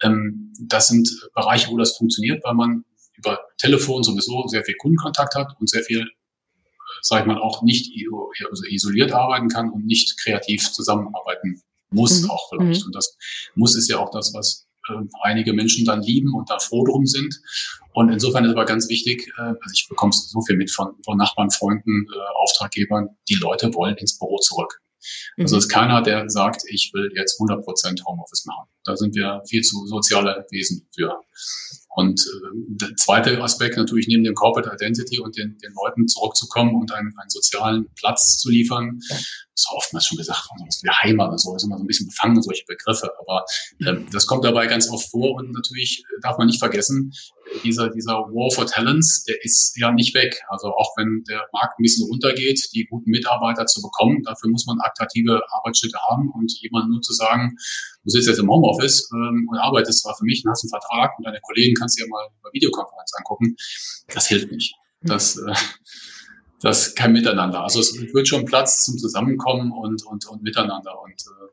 Ähm, 0.04 0.52
das 0.60 0.90
sind 0.90 1.10
Bereiche, 1.34 1.72
wo 1.72 1.78
das 1.78 1.96
funktioniert, 1.96 2.44
weil 2.44 2.54
man 2.54 2.84
über 3.28 3.40
Telefon 3.58 4.04
sowieso 4.04 4.48
sehr 4.48 4.64
viel 4.64 4.76
Kundenkontakt 4.76 5.36
hat 5.36 5.56
und 5.60 5.70
sehr 5.70 5.84
viel, 5.84 6.06
sag 7.02 7.22
ich 7.22 7.28
mal, 7.28 7.40
auch 7.40 7.62
nicht 7.64 7.92
also 8.50 8.64
isoliert 8.66 9.12
arbeiten 9.12 9.50
kann 9.50 9.70
und 9.70 9.86
nicht 9.86 10.18
kreativ 10.22 10.72
zusammenarbeiten 10.72 11.62
muss 11.90 12.22
mhm. 12.22 12.30
auch 12.30 12.50
vielleicht. 12.50 12.82
Mhm. 12.82 12.88
Und 12.88 12.96
das 12.96 13.18
muss 13.56 13.76
ist 13.76 13.90
ja 13.90 14.00
auch 14.00 14.12
das, 14.12 14.34
was 14.34 14.68
äh, 14.90 14.94
einige 15.24 15.54
Menschen 15.54 15.86
dann 15.86 16.02
lieben 16.02 16.34
und 16.34 16.50
da 16.50 16.60
froh 16.60 16.84
drum 16.84 17.06
sind. 17.06 17.40
Und 17.94 18.10
insofern 18.10 18.46
ist 18.46 18.52
aber 18.52 18.66
ganz 18.66 18.90
wichtig, 18.90 19.32
äh, 19.38 19.42
also 19.42 19.74
ich 19.74 19.88
bekomme 19.88 20.12
so 20.14 20.42
viel 20.42 20.58
mit 20.58 20.72
von, 20.72 20.96
von 21.04 21.18
Nachbarn, 21.18 21.50
Freunden, 21.50 22.06
äh, 22.14 22.44
Auftraggebern, 22.44 23.10
die 23.30 23.36
Leute 23.36 23.74
wollen 23.74 23.96
ins 23.98 24.18
Büro 24.20 24.38
zurück. 24.40 24.82
Also 25.38 25.56
mhm. 25.56 25.60
es 25.60 25.66
ist 25.66 25.70
keiner, 25.70 26.02
der 26.02 26.30
sagt, 26.30 26.62
ich 26.68 26.92
will 26.94 27.12
jetzt 27.16 27.40
100% 27.40 28.06
Homeoffice 28.06 28.46
machen. 28.46 28.68
Da 28.84 28.96
sind 28.96 29.16
wir 29.16 29.42
viel 29.48 29.62
zu 29.62 29.86
soziale 29.86 30.46
Wesen 30.52 30.88
für. 30.94 31.14
Und 31.98 32.22
äh, 32.22 32.50
der 32.80 32.96
zweite 32.96 33.42
Aspekt 33.42 33.76
natürlich 33.76 34.08
neben 34.08 34.24
dem 34.24 34.36
Corporate 34.36 34.70
Identity 34.72 35.20
und 35.20 35.36
den, 35.36 35.58
den 35.58 35.74
Leuten 35.74 36.08
zurückzukommen 36.08 36.76
und 36.76 36.92
einen, 36.92 37.12
einen 37.18 37.30
sozialen 37.30 37.88
Platz 37.96 38.38
zu 38.38 38.52
liefern. 38.52 39.00
Das 39.10 39.20
ist 39.56 39.70
oftmals 39.72 40.06
schon 40.06 40.18
gesagt, 40.20 40.48
das 40.60 40.76
ist 40.76 40.84
wie 40.84 40.90
Heimat 40.90 41.30
oder 41.30 41.40
so, 41.40 41.56
ist 41.56 41.64
immer 41.64 41.78
so 41.78 41.84
ein 41.84 41.88
bisschen 41.88 42.08
befangen, 42.08 42.40
solche 42.44 42.66
Begriffe. 42.68 43.10
Aber 43.20 43.46
ähm, 43.84 44.08
das 44.12 44.28
kommt 44.28 44.46
dabei 44.46 44.68
ganz 44.68 44.92
oft 44.92 45.10
vor 45.10 45.36
und 45.38 45.52
natürlich 45.52 46.04
darf 46.22 46.38
man 46.38 46.46
nicht 46.46 46.60
vergessen, 46.60 47.12
dieser, 47.64 47.90
dieser 47.90 48.14
War 48.14 48.52
for 48.52 48.66
Talents, 48.66 49.24
der 49.24 49.44
ist 49.44 49.78
ja 49.78 49.92
nicht 49.92 50.16
weg. 50.16 50.42
Also 50.50 50.68
auch 50.68 50.96
wenn 50.98 51.24
der 51.30 51.48
Markt 51.54 51.80
ein 51.80 51.84
bisschen 51.84 52.08
runtergeht, 52.08 52.70
die 52.74 52.86
guten 52.86 53.10
Mitarbeiter 53.10 53.66
zu 53.66 53.82
bekommen, 53.82 54.24
dafür 54.24 54.50
muss 54.50 54.66
man 54.66 54.78
attraktive 54.82 55.42
Arbeitsstätte 55.52 55.98
haben 56.10 56.32
und 56.32 56.52
jemand 56.62 56.90
nur 56.90 57.02
zu 57.02 57.14
sagen, 57.14 57.56
du 58.04 58.10
sitzt 58.10 58.28
jetzt 58.28 58.40
im 58.40 58.50
Homeoffice 58.50 59.10
ähm, 59.14 59.48
und 59.50 59.58
arbeitest 59.58 60.04
zwar 60.04 60.16
für 60.16 60.26
mich 60.26 60.44
und 60.46 60.52
hast 60.52 60.64
einen 60.64 60.70
Vertrag 60.70 61.18
und 61.18 61.26
deine 61.26 61.40
Kollegen 61.42 61.76
kannst 61.76 62.00
du 62.00 62.04
ja 62.04 62.10
mal 62.10 62.28
über 62.40 62.50
Videokonferenz 62.54 63.12
angucken, 63.18 63.56
das 64.14 64.28
hilft 64.28 64.52
nicht. 64.52 64.76
Das, 65.02 65.38
äh, 65.38 65.54
das 66.62 66.96
kein 66.96 67.14
Miteinander. 67.14 67.64
Also 67.64 67.80
es 67.80 67.94
wird 68.14 68.28
schon 68.28 68.46
Platz 68.46 68.86
zum 68.86 68.98
Zusammenkommen 68.98 69.72
und, 69.72 70.06
und, 70.06 70.26
und 70.28 70.42
Miteinander 70.42 71.00
und 71.02 71.14
äh, 71.14 71.48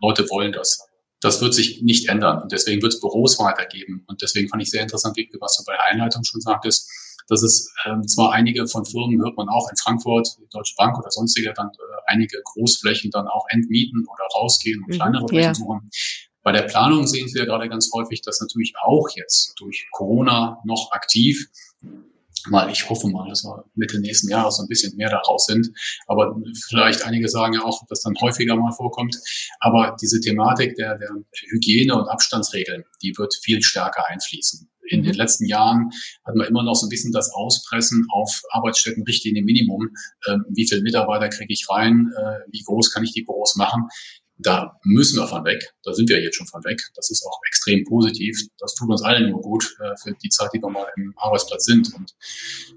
Leute 0.00 0.28
wollen 0.30 0.52
das 0.52 0.87
das 1.20 1.40
wird 1.40 1.54
sich 1.54 1.82
nicht 1.82 2.08
ändern. 2.08 2.42
Und 2.42 2.52
deswegen 2.52 2.80
wird 2.82 2.94
es 2.94 3.00
Büros 3.00 3.38
weitergeben. 3.38 4.04
Und 4.06 4.22
deswegen 4.22 4.48
fand 4.48 4.62
ich 4.62 4.70
sehr 4.70 4.82
interessant, 4.82 5.16
was 5.40 5.56
du 5.56 5.64
bei 5.64 5.72
der 5.72 5.86
Einleitung 5.86 6.24
schon 6.24 6.40
sagtest, 6.40 6.90
dass 7.28 7.42
es 7.42 7.72
ähm, 7.84 8.06
zwar 8.06 8.32
einige 8.32 8.66
von 8.66 8.84
Firmen 8.84 9.20
hört 9.22 9.36
man 9.36 9.48
auch 9.48 9.68
in 9.70 9.76
Frankfurt, 9.76 10.28
Deutsche 10.50 10.74
Bank 10.76 10.98
oder 10.98 11.10
sonstige, 11.10 11.52
dann 11.54 11.68
äh, 11.68 11.82
einige 12.06 12.40
Großflächen 12.42 13.10
dann 13.10 13.26
auch 13.26 13.44
entmieten 13.50 14.06
oder 14.06 14.24
rausgehen 14.34 14.82
und 14.82 14.88
mhm, 14.88 14.94
kleinere 14.94 15.28
Flächen 15.28 15.44
yeah. 15.44 15.54
suchen. 15.54 15.90
Bei 16.42 16.52
der 16.52 16.62
Planung 16.62 17.06
sehen 17.06 17.28
wir 17.34 17.44
gerade 17.44 17.68
ganz 17.68 17.90
häufig, 17.92 18.22
dass 18.22 18.40
natürlich 18.40 18.72
auch 18.82 19.08
jetzt 19.14 19.52
durch 19.58 19.86
Corona 19.92 20.58
noch 20.64 20.90
aktiv 20.92 21.48
mal, 22.48 22.70
ich 22.70 22.88
hoffe 22.88 23.08
mal, 23.08 23.28
dass 23.28 23.44
wir 23.44 23.64
Mitte 23.74 24.00
nächsten 24.00 24.30
Jahres 24.30 24.56
so 24.56 24.62
ein 24.62 24.68
bisschen 24.68 24.96
mehr 24.96 25.10
daraus 25.10 25.46
sind. 25.46 25.68
Aber 26.06 26.36
vielleicht 26.68 27.04
einige 27.04 27.28
sagen 27.28 27.54
ja 27.54 27.62
auch, 27.62 27.80
dass 27.80 28.00
das 28.00 28.02
dann 28.02 28.14
häufiger 28.20 28.56
mal 28.56 28.72
vorkommt. 28.72 29.16
Aber 29.60 29.96
diese 30.00 30.20
Thematik 30.20 30.74
der, 30.76 30.96
der 30.98 31.10
Hygiene- 31.50 31.94
und 31.94 32.08
Abstandsregeln, 32.08 32.84
die 33.02 33.12
wird 33.16 33.34
viel 33.42 33.62
stärker 33.62 34.06
einfließen. 34.08 34.68
In 34.90 35.02
den 35.02 35.12
mhm. 35.12 35.18
letzten 35.18 35.44
Jahren 35.44 35.90
hat 36.24 36.34
man 36.34 36.46
immer 36.46 36.62
noch 36.62 36.74
so 36.74 36.86
ein 36.86 36.88
bisschen 36.88 37.12
das 37.12 37.30
Auspressen 37.34 38.06
auf 38.10 38.40
Arbeitsstätten 38.50 39.02
Richtlinie 39.02 39.42
Minimum. 39.42 39.90
Ähm, 40.26 40.44
wie 40.48 40.66
viele 40.66 40.82
Mitarbeiter 40.82 41.28
kriege 41.28 41.52
ich 41.52 41.66
rein? 41.68 42.10
Äh, 42.16 42.50
wie 42.50 42.62
groß 42.62 42.92
kann 42.92 43.04
ich 43.04 43.12
die 43.12 43.22
Büros 43.22 43.56
machen? 43.56 43.88
Da 44.40 44.78
müssen 44.84 45.18
wir 45.18 45.26
von 45.26 45.44
weg. 45.44 45.74
Da 45.82 45.92
sind 45.92 46.08
wir 46.08 46.22
jetzt 46.22 46.36
schon 46.36 46.46
von 46.46 46.62
weg. 46.64 46.80
Das 46.94 47.10
ist 47.10 47.26
auch 47.26 47.40
extrem 47.48 47.84
positiv. 47.84 48.38
Das 48.58 48.74
tut 48.74 48.88
uns 48.88 49.02
allen 49.02 49.30
nur 49.30 49.40
gut 49.40 49.76
äh, 49.80 49.96
für 50.00 50.12
die 50.12 50.28
Zeit, 50.28 50.50
die 50.54 50.62
wir 50.62 50.70
mal 50.70 50.86
im 50.96 51.12
Arbeitsplatz 51.16 51.64
sind. 51.64 51.92
Und 51.94 52.14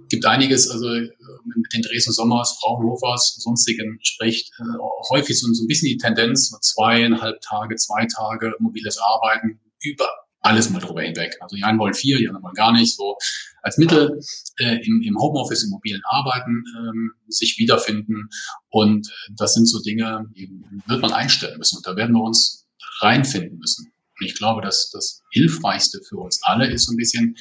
gibt 0.10 0.26
einiges, 0.26 0.70
also 0.70 0.88
äh, 0.90 1.10
mit 1.56 1.74
den 1.74 1.84
Dresden 1.84 2.14
Sommers, 2.14 2.58
Fraunhofers, 2.60 3.36
sonstigen 3.38 4.00
spricht 4.02 4.52
äh, 4.60 4.64
häufig 5.12 5.40
so, 5.40 5.52
so 5.54 5.64
ein 5.64 5.68
bisschen 5.68 5.88
die 5.88 5.98
Tendenz, 5.98 6.50
so 6.50 6.58
zweieinhalb 6.58 7.42
Tage, 7.42 7.76
zwei 7.76 8.08
Tage 8.08 8.54
mobiles 8.60 8.98
Arbeiten 8.98 9.60
über 9.84 10.10
alles 10.42 10.70
mal 10.70 10.80
drüber 10.80 11.02
hinweg. 11.02 11.38
Also 11.40 11.56
die 11.56 11.64
einen 11.64 11.80
wollen 11.80 11.94
vier, 11.94 12.18
die 12.18 12.28
anderen 12.28 12.44
wollen 12.44 12.56
gar 12.56 12.72
nicht. 12.74 12.96
So 12.96 13.18
als 13.62 13.78
Mittel 13.78 14.20
äh, 14.58 14.78
im, 14.86 15.02
im 15.02 15.18
Homeoffice, 15.18 15.64
im 15.64 15.70
mobilen 15.70 16.02
Arbeiten 16.04 16.64
ähm, 16.78 17.12
sich 17.28 17.58
wiederfinden. 17.58 18.30
Und 18.70 19.08
das 19.36 19.54
sind 19.54 19.68
so 19.68 19.82
Dinge, 19.82 20.26
die 20.36 20.50
wird 20.88 21.02
man 21.02 21.14
einstellen 21.14 21.58
müssen. 21.58 21.78
Und 21.78 21.88
da 21.88 21.96
werden 21.96 22.16
wir 22.16 22.24
uns 22.24 22.68
reinfinden 23.02 23.60
müssen. 23.60 23.92
Und 24.20 24.26
ich 24.26 24.36
glaube, 24.36 24.62
dass 24.62 24.90
das 24.90 25.22
Hilfreichste 25.32 26.02
für 26.08 26.18
uns 26.18 26.40
alle 26.44 26.72
ist 26.72 26.86
so 26.86 26.94
ein 26.94 26.98
bisschen, 26.98 27.38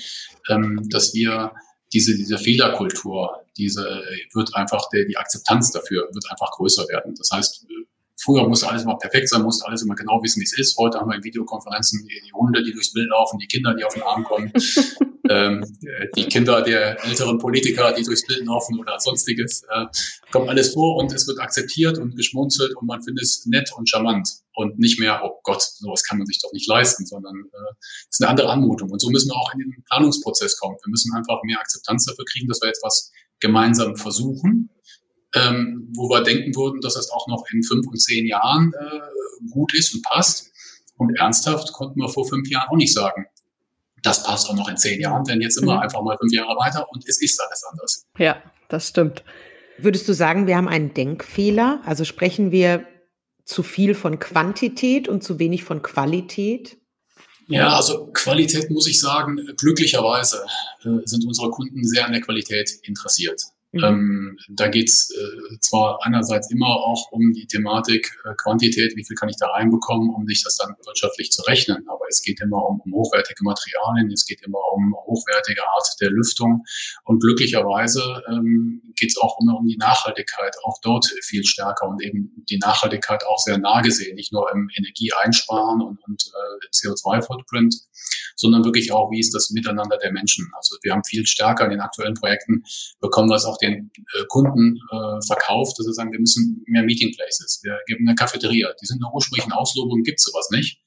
ähm, 0.48 0.86
dass 0.90 1.14
wir 1.14 1.52
diese, 1.92 2.16
diese 2.16 2.38
Fehlerkultur, 2.38 3.44
diese 3.56 3.82
wird 4.32 4.54
einfach, 4.54 4.88
der, 4.90 5.06
die 5.06 5.16
Akzeptanz 5.16 5.72
dafür 5.72 6.08
wird 6.12 6.30
einfach 6.30 6.50
größer 6.52 6.86
werden. 6.88 7.14
Das 7.16 7.30
heißt, 7.32 7.66
Früher 8.22 8.46
musste 8.46 8.68
alles 8.68 8.82
immer 8.82 8.98
perfekt 8.98 9.30
sein, 9.30 9.42
musste 9.42 9.66
alles 9.66 9.82
immer 9.82 9.94
genau 9.94 10.22
wissen, 10.22 10.40
wie 10.40 10.44
es 10.44 10.52
ist. 10.52 10.76
Heute 10.76 10.98
haben 10.98 11.08
wir 11.08 11.16
in 11.16 11.24
Videokonferenzen 11.24 12.06
die, 12.06 12.20
die 12.26 12.32
Hunde, 12.32 12.62
die 12.62 12.72
durchs 12.72 12.92
Bild 12.92 13.08
laufen, 13.08 13.38
die 13.38 13.46
Kinder, 13.46 13.74
die 13.74 13.82
auf 13.82 13.94
den 13.94 14.02
Arm 14.02 14.24
kommen, 14.24 14.52
ähm, 15.30 15.64
die 16.16 16.24
Kinder 16.24 16.60
der 16.60 17.02
älteren 17.02 17.38
Politiker, 17.38 17.94
die 17.94 18.02
durchs 18.02 18.26
Bild 18.26 18.44
laufen 18.44 18.78
oder 18.78 19.00
sonstiges. 19.00 19.62
Äh, 19.70 19.86
kommt 20.30 20.50
alles 20.50 20.74
vor 20.74 20.96
und 20.96 21.12
es 21.14 21.26
wird 21.26 21.40
akzeptiert 21.40 21.96
und 21.96 22.14
geschmunzelt 22.14 22.76
und 22.76 22.86
man 22.86 23.02
findet 23.02 23.24
es 23.24 23.46
nett 23.46 23.72
und 23.74 23.88
charmant 23.88 24.28
und 24.54 24.78
nicht 24.78 25.00
mehr, 25.00 25.22
oh 25.24 25.40
Gott, 25.42 25.62
sowas 25.62 26.04
kann 26.04 26.18
man 26.18 26.26
sich 26.26 26.40
doch 26.42 26.52
nicht 26.52 26.68
leisten, 26.68 27.06
sondern 27.06 27.34
äh, 27.34 27.74
ist 28.10 28.22
eine 28.22 28.28
andere 28.28 28.50
Anmutung. 28.50 28.90
Und 28.90 29.00
so 29.00 29.08
müssen 29.08 29.30
wir 29.30 29.36
auch 29.36 29.54
in 29.54 29.60
den 29.60 29.82
Planungsprozess 29.88 30.58
kommen. 30.58 30.76
Wir 30.84 30.90
müssen 30.90 31.14
einfach 31.14 31.42
mehr 31.44 31.58
Akzeptanz 31.58 32.04
dafür 32.04 32.26
kriegen, 32.26 32.48
dass 32.48 32.60
wir 32.60 32.68
jetzt 32.68 32.84
was 32.84 33.10
gemeinsam 33.40 33.96
versuchen 33.96 34.68
ähm, 35.34 35.92
wo 35.94 36.08
wir 36.08 36.22
denken 36.22 36.54
würden, 36.54 36.80
dass 36.80 36.94
das 36.94 37.10
auch 37.10 37.28
noch 37.28 37.44
in 37.52 37.62
fünf 37.62 37.86
und 37.86 38.00
zehn 38.00 38.26
Jahren 38.26 38.72
äh, 38.72 39.50
gut 39.50 39.74
ist 39.74 39.94
und 39.94 40.02
passt. 40.02 40.50
Und 40.96 41.16
ernsthaft 41.18 41.72
konnten 41.72 42.00
wir 42.00 42.08
vor 42.08 42.26
fünf 42.26 42.48
Jahren 42.50 42.68
auch 42.68 42.76
nicht 42.76 42.92
sagen, 42.92 43.26
das 44.02 44.22
passt 44.22 44.48
auch 44.48 44.54
noch 44.54 44.68
in 44.68 44.76
zehn 44.76 45.00
Jahren, 45.00 45.24
denn 45.24 45.40
jetzt 45.40 45.54
sind 45.54 45.66
wir 45.66 45.74
mhm. 45.74 45.80
einfach 45.80 46.02
mal 46.02 46.16
fünf 46.18 46.32
Jahre 46.32 46.56
weiter 46.56 46.86
und 46.90 47.06
es 47.06 47.20
ist 47.20 47.40
alles 47.40 47.64
anders. 47.70 48.06
Ja, 48.18 48.42
das 48.68 48.88
stimmt. 48.88 49.24
Würdest 49.78 50.08
du 50.08 50.12
sagen, 50.12 50.46
wir 50.46 50.56
haben 50.56 50.68
einen 50.68 50.92
Denkfehler? 50.94 51.80
Also 51.84 52.04
sprechen 52.04 52.50
wir 52.50 52.86
zu 53.44 53.62
viel 53.62 53.94
von 53.94 54.18
Quantität 54.18 55.08
und 55.08 55.22
zu 55.22 55.38
wenig 55.38 55.64
von 55.64 55.82
Qualität? 55.82 56.78
Ja, 57.48 57.74
also 57.74 58.06
Qualität 58.12 58.70
muss 58.70 58.86
ich 58.86 59.00
sagen, 59.00 59.40
glücklicherweise 59.56 60.44
äh, 60.84 61.04
sind 61.04 61.26
unsere 61.26 61.50
Kunden 61.50 61.84
sehr 61.84 62.06
an 62.06 62.12
der 62.12 62.20
Qualität 62.20 62.78
interessiert. 62.82 63.42
Mhm. 63.72 63.84
Ähm, 63.84 64.38
da 64.48 64.66
geht's 64.66 65.10
äh, 65.10 65.58
zwar 65.60 66.00
einerseits 66.02 66.50
immer 66.50 66.66
auch 66.66 67.12
um 67.12 67.32
die 67.32 67.46
Thematik 67.46 68.18
äh, 68.24 68.34
Quantität, 68.36 68.96
wie 68.96 69.04
viel 69.04 69.14
kann 69.14 69.28
ich 69.28 69.36
da 69.36 69.46
reinbekommen, 69.46 70.10
um 70.10 70.26
sich 70.26 70.42
das 70.42 70.56
dann 70.56 70.74
wirtschaftlich 70.84 71.30
zu 71.30 71.42
rechnen, 71.42 71.86
aber 71.88 72.04
es 72.08 72.20
geht 72.22 72.40
immer 72.40 72.64
um, 72.66 72.80
um 72.80 72.92
hochwertige 72.92 73.44
Materialien, 73.44 74.10
es 74.10 74.26
geht 74.26 74.42
immer 74.42 74.58
um 74.72 74.92
hochwertige 75.06 75.62
Art 75.68 75.86
der 76.00 76.10
Lüftung. 76.10 76.64
Und 77.04 77.20
glücklicherweise 77.20 78.02
ähm, 78.28 78.82
geht 78.96 79.14
auch 79.20 79.38
immer 79.40 79.58
um 79.58 79.66
die 79.66 79.76
Nachhaltigkeit, 79.76 80.56
auch 80.64 80.78
dort 80.82 81.06
viel 81.22 81.44
stärker 81.44 81.88
und 81.88 82.02
eben 82.02 82.44
die 82.50 82.58
Nachhaltigkeit 82.58 83.24
auch 83.24 83.38
sehr 83.38 83.58
nah 83.58 83.82
gesehen, 83.82 84.16
nicht 84.16 84.32
nur 84.32 84.50
im 84.52 84.68
Energieeinsparen 84.76 85.80
und, 85.80 85.98
und 86.06 86.22
äh, 86.22 86.66
CO2-Footprint, 86.74 87.76
sondern 88.36 88.64
wirklich 88.64 88.92
auch, 88.92 89.10
wie 89.10 89.20
ist 89.20 89.34
das 89.34 89.50
Miteinander 89.50 89.98
der 89.98 90.12
Menschen. 90.12 90.50
Also 90.56 90.76
wir 90.82 90.92
haben 90.92 91.04
viel 91.04 91.26
stärker 91.26 91.64
in 91.64 91.70
den 91.70 91.80
aktuellen 91.80 92.14
Projekten 92.14 92.62
bekommen 93.00 93.28
wir 93.28 93.36
auch 93.46 93.58
den 93.58 93.90
äh, 93.96 94.24
Kunden 94.28 94.78
äh, 94.90 95.26
verkauft, 95.26 95.78
dass 95.78 95.86
sie 95.86 95.94
sagen, 95.94 96.12
wir 96.12 96.20
müssen 96.20 96.62
mehr 96.66 96.82
Meeting 96.82 97.14
Places, 97.14 97.60
wir 97.62 97.78
geben 97.86 98.06
eine 98.06 98.14
Cafeteria. 98.14 98.68
Die 98.80 98.86
sind 98.86 98.98
in 98.98 99.02
der 99.02 99.14
ursprünglichen 99.14 99.52
Auslobung, 99.52 100.02
gibt 100.02 100.20
sowas 100.20 100.48
nicht. 100.50 100.80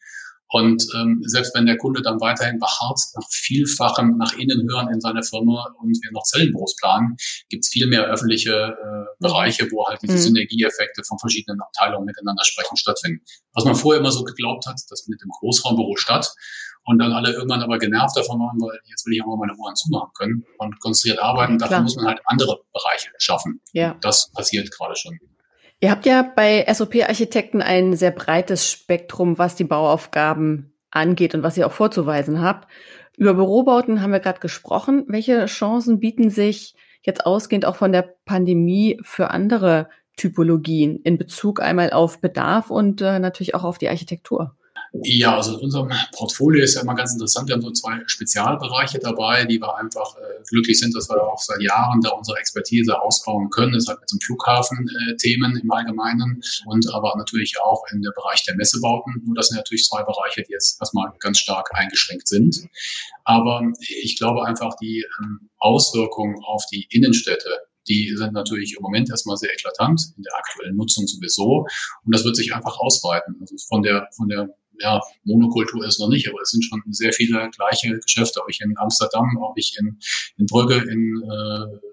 Und 0.54 0.86
ähm, 0.96 1.20
selbst 1.26 1.56
wenn 1.56 1.66
der 1.66 1.78
Kunde 1.78 2.04
dann 2.04 2.22
weiterhin 2.22 2.60
beharrt 2.60 3.00
nach 3.16 3.28
vielfachem 3.28 4.18
nach 4.18 4.34
innen 4.34 4.70
hören 4.70 4.88
in 4.94 5.02
seiner 5.02 5.24
Firma 5.24 5.66
und 5.80 5.90
wir 5.90 6.12
noch 6.12 6.22
Zellenbüros 6.22 6.76
planen, 6.76 7.16
gibt 7.50 7.64
es 7.64 7.72
viel 7.72 7.88
mehr 7.88 8.04
öffentliche 8.04 8.52
äh, 8.52 9.06
Bereiche, 9.20 9.68
wo 9.72 9.88
halt 9.88 10.00
diese 10.04 10.14
mhm. 10.14 10.20
Synergieeffekte 10.20 11.02
von 11.08 11.18
verschiedenen 11.18 11.60
Abteilungen 11.60 12.06
miteinander 12.06 12.44
sprechen 12.46 12.78
stattfinden. 12.78 13.26
Was 13.54 13.66
man 13.66 13.74
vorher 13.74 14.00
immer 14.00 14.12
so 14.12 14.24
geglaubt 14.24 14.68
hat, 14.68 14.80
das 14.90 15.02
findet 15.02 15.24
im 15.24 15.30
Großraumbüro 15.40 15.96
statt 15.96 16.32
und 16.86 17.00
dann 17.00 17.14
alle 17.14 17.34
irgendwann 17.34 17.64
aber 17.64 17.80
genervt 17.80 18.16
davon 18.16 18.40
waren, 18.40 18.62
weil 18.62 18.78
jetzt 18.86 19.08
will 19.08 19.14
ich 19.14 19.24
auch 19.24 19.28
mal 19.28 19.48
meine 19.48 19.58
Ohren 19.58 19.76
zumachen 19.76 20.12
können 20.16 20.46
und 20.60 20.80
konzentriert 20.80 21.20
arbeiten. 21.20 21.58
Dafür 21.58 21.82
muss 21.82 21.96
man 21.96 22.06
halt 22.06 22.20
andere 22.26 22.60
Bereiche 22.72 23.10
schaffen. 23.18 23.60
Ja. 23.72 23.98
Das 24.02 24.32
passiert 24.32 24.70
gerade 24.70 24.96
schon. 24.96 25.18
Ihr 25.84 25.92
habt 25.92 26.06
ja 26.06 26.22
bei 26.22 26.66
SOP-Architekten 26.74 27.62
ein 27.62 27.94
sehr 27.98 28.12
breites 28.12 28.72
Spektrum, 28.72 29.38
was 29.38 29.56
die 29.56 29.66
Bauaufgaben 29.66 30.72
angeht 30.92 31.36
und 31.36 31.44
was 31.44 31.58
ihr 31.58 31.68
auch 31.68 31.74
vorzuweisen 31.74 32.42
habt. 32.42 32.72
Über 33.18 33.34
Bürobauten 33.34 34.02
haben 34.02 34.14
wir 34.14 34.22
gerade 34.22 34.40
gesprochen. 34.40 35.04
Welche 35.10 35.46
Chancen 35.48 36.00
bieten 36.00 36.30
sich 36.30 36.74
jetzt 37.02 37.26
ausgehend 37.26 37.66
auch 37.66 37.76
von 37.76 37.92
der 37.92 38.16
Pandemie 38.24 38.98
für 39.04 39.32
andere 39.32 39.90
Typologien 40.16 41.02
in 41.04 41.18
Bezug 41.18 41.62
einmal 41.62 41.92
auf 41.92 42.22
Bedarf 42.22 42.70
und 42.70 43.02
äh, 43.02 43.20
natürlich 43.20 43.54
auch 43.54 43.66
auf 43.66 43.78
die 43.78 43.90
Architektur? 43.90 44.56
Ja, 45.02 45.38
also 45.38 45.58
in 45.58 45.64
unserem 45.66 45.92
Portfolio 46.16 46.64
ist 46.64 46.76
ja 46.76 46.82
immer 46.82 46.94
ganz 46.94 47.14
interessant. 47.14 47.48
Wir 47.48 47.56
haben 47.56 47.64
so 47.64 47.72
zwei 47.72 48.02
Spezialbereiche 48.06 49.00
dabei, 49.00 49.44
die 49.44 49.60
wir 49.60 49.76
einfach 49.76 50.16
äh, 50.18 50.44
glücklich 50.48 50.80
sind, 50.80 50.96
dass 50.96 51.10
wir 51.10 51.20
auch 51.20 51.40
seit 51.40 51.64
Jahren 51.64 52.00
da 52.02 52.10
unsere 52.12 52.38
Expertise 52.38 53.02
ausbauen 53.02 53.50
können. 53.50 53.74
Das 53.74 53.88
hat 53.88 54.00
mit 54.00 54.08
so 54.08 54.18
Flughafen-Themen 54.24 55.56
äh, 55.56 55.60
im 55.62 55.72
Allgemeinen 55.72 56.44
und 56.68 56.94
aber 56.94 57.16
natürlich 57.18 57.56
auch 57.64 57.82
in 57.92 58.04
der 58.04 58.12
Bereich 58.12 58.44
der 58.46 58.56
Messebauten. 58.56 59.20
Nur 59.26 59.34
das 59.34 59.48
sind 59.48 59.58
natürlich 59.58 59.84
zwei 59.84 60.04
Bereiche, 60.04 60.44
die 60.44 60.52
jetzt 60.52 60.80
erstmal 60.80 61.12
ganz 61.20 61.40
stark 61.40 61.72
eingeschränkt 61.74 62.28
sind. 62.28 62.56
Aber 63.24 63.64
ich 63.80 64.20
glaube 64.20 64.46
einfach, 64.46 64.76
die 64.80 65.04
ähm, 65.24 65.50
Auswirkungen 65.58 66.36
auf 66.46 66.66
die 66.72 66.86
Innenstädte 66.92 67.50
die 67.90 68.16
sind 68.16 68.32
natürlich 68.32 68.76
im 68.78 68.82
Moment 68.82 69.10
erstmal 69.10 69.36
sehr 69.36 69.52
eklatant, 69.52 70.02
in 70.16 70.24
der 70.24 70.34
aktuellen 70.38 70.78
Nutzung 70.78 71.06
sowieso. 71.06 71.68
Und 72.06 72.16
das 72.16 72.24
wird 72.24 72.38
sich 72.38 72.56
einfach 72.56 72.78
ausweiten. 72.78 73.36
Also 73.42 73.58
von 73.68 73.82
der, 73.82 74.08
von 74.16 74.30
der 74.30 74.48
ja, 74.80 75.02
Monokultur 75.24 75.86
ist 75.86 76.00
noch 76.00 76.10
nicht, 76.10 76.28
aber 76.28 76.42
es 76.42 76.50
sind 76.50 76.64
schon 76.64 76.82
sehr 76.90 77.14
viele 77.14 77.50
gleiche 77.56 77.98
Geschäfte, 78.00 78.42
ob 78.42 78.50
ich 78.50 78.62
in 78.62 78.74
Amsterdam, 78.78 79.38
ob 79.42 79.58
ich 79.58 79.78
in, 79.80 80.00
in 80.38 80.46
Brügge, 80.46 80.76
in 80.76 81.22